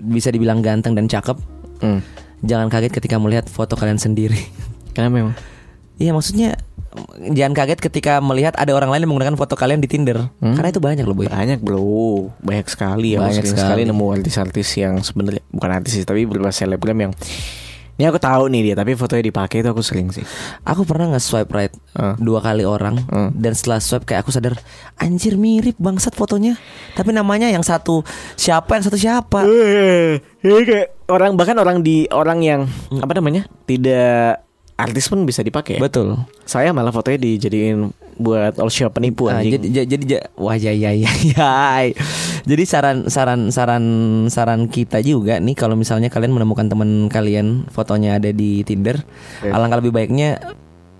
[0.00, 1.36] bisa dibilang ganteng dan cakep.
[1.80, 2.00] Hmm.
[2.40, 4.40] Jangan kaget ketika melihat foto kalian sendiri.
[4.90, 5.34] karena memang
[6.00, 6.56] Iya maksudnya
[7.30, 10.26] jangan kaget ketika melihat ada orang lain yang menggunakan foto kalian di Tinder.
[10.40, 10.56] Hmm.
[10.56, 11.28] Karena itu banyak loh boy.
[11.28, 13.22] Banyak bro, banyak sekali ya.
[13.22, 13.62] Banyak Banyak sekali.
[13.62, 13.82] sekali.
[13.86, 17.12] nemu artis-artis yang sebenarnya bukan artis sih, tapi beberapa selebgram yang
[17.94, 20.24] ini aku tahu nih dia, tapi fotonya dipakai itu aku sering sih.
[20.64, 22.16] Aku pernah nge-swipe right Ah.
[22.16, 23.28] dua kali orang Ah.
[23.30, 24.56] dan setelah swipe kayak aku sadar
[24.96, 26.56] anjir mirip bangsat fotonya.
[26.96, 28.00] Tapi namanya yang satu
[28.34, 29.44] siapa yang satu siapa?
[29.44, 32.60] Eh, kayak orang bahkan orang di orang yang
[32.98, 34.48] apa namanya tidak
[34.82, 35.76] artis pun bisa dipakai.
[35.76, 35.80] ya.
[35.80, 36.16] Betul.
[36.42, 39.56] Saya malah fotonya dijadiin buat all shop penipu Ah, anjing.
[39.56, 41.50] jadi ja- jadi ja- wah ya ya ya ya.
[42.42, 43.84] Jadi saran saran saran
[44.26, 49.00] saran kita juga nih kalau misalnya kalian menemukan teman kalian fotonya ada di Tinder,
[49.40, 49.50] Yes.
[49.50, 50.36] alangkah lebih baiknya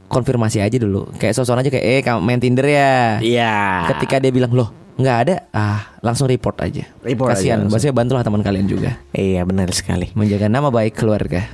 [0.07, 1.12] konfirmasi aja dulu.
[1.16, 3.20] Kayak sosok aja kayak eh kamu main Tinder ya.
[3.20, 3.55] Iya.
[3.91, 6.85] Ketika dia bilang loh nggak ada, ah langsung report aja.
[7.01, 10.12] Report aja Kasihan, maksudnya bantulah teman kalian juga Iya benar sekali.
[10.12, 11.49] menjaga nama baik keluarga.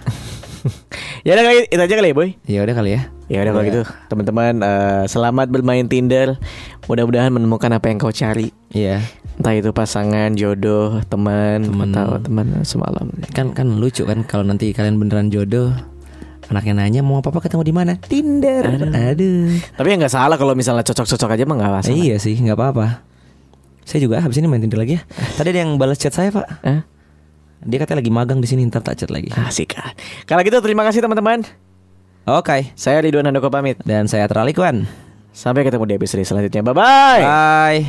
[1.27, 2.31] Ya udah kali itu aja kali ya boy.
[2.47, 3.03] ya udah kali ya.
[3.27, 3.71] Ya udah kalau Udah.
[3.75, 6.39] gitu teman-teman eh, selamat bermain Tinder.
[6.87, 8.55] Mudah-mudahan menemukan apa yang kau cari.
[8.71, 9.03] Iya.
[9.37, 13.11] Entah itu pasangan, jodoh, teman, atau teman semalam.
[13.35, 15.75] Kan kan lucu kan kalau nanti kalian beneran jodoh
[16.47, 17.93] Anaknya nanya mau apa-apa ketemu di mana?
[17.99, 18.63] Tinder.
[19.11, 19.59] Aduh.
[19.75, 21.99] Tapi ya nggak salah kalau misalnya cocok-cocok aja mah nggak masalah.
[21.99, 23.03] Iya sih, nggak apa-apa.
[23.83, 25.03] Saya juga habis ini main Tinder lagi ya.
[25.35, 26.47] Tadi ada yang balas chat saya, Pak.
[26.63, 26.81] Eh?
[27.63, 29.33] Dia katanya lagi magang di sini, ntar tak chat lagi.
[29.33, 29.95] Asik kan.
[30.29, 31.47] Kalau gitu terima kasih teman-teman.
[32.27, 32.75] Oke.
[32.75, 33.79] Saya Ridwan Handoko pamit.
[33.87, 34.85] Dan saya Teralikuan.
[35.31, 36.67] Sampai ketemu di episode selanjutnya.
[36.67, 37.23] Bye bye.
[37.23, 37.81] Bye.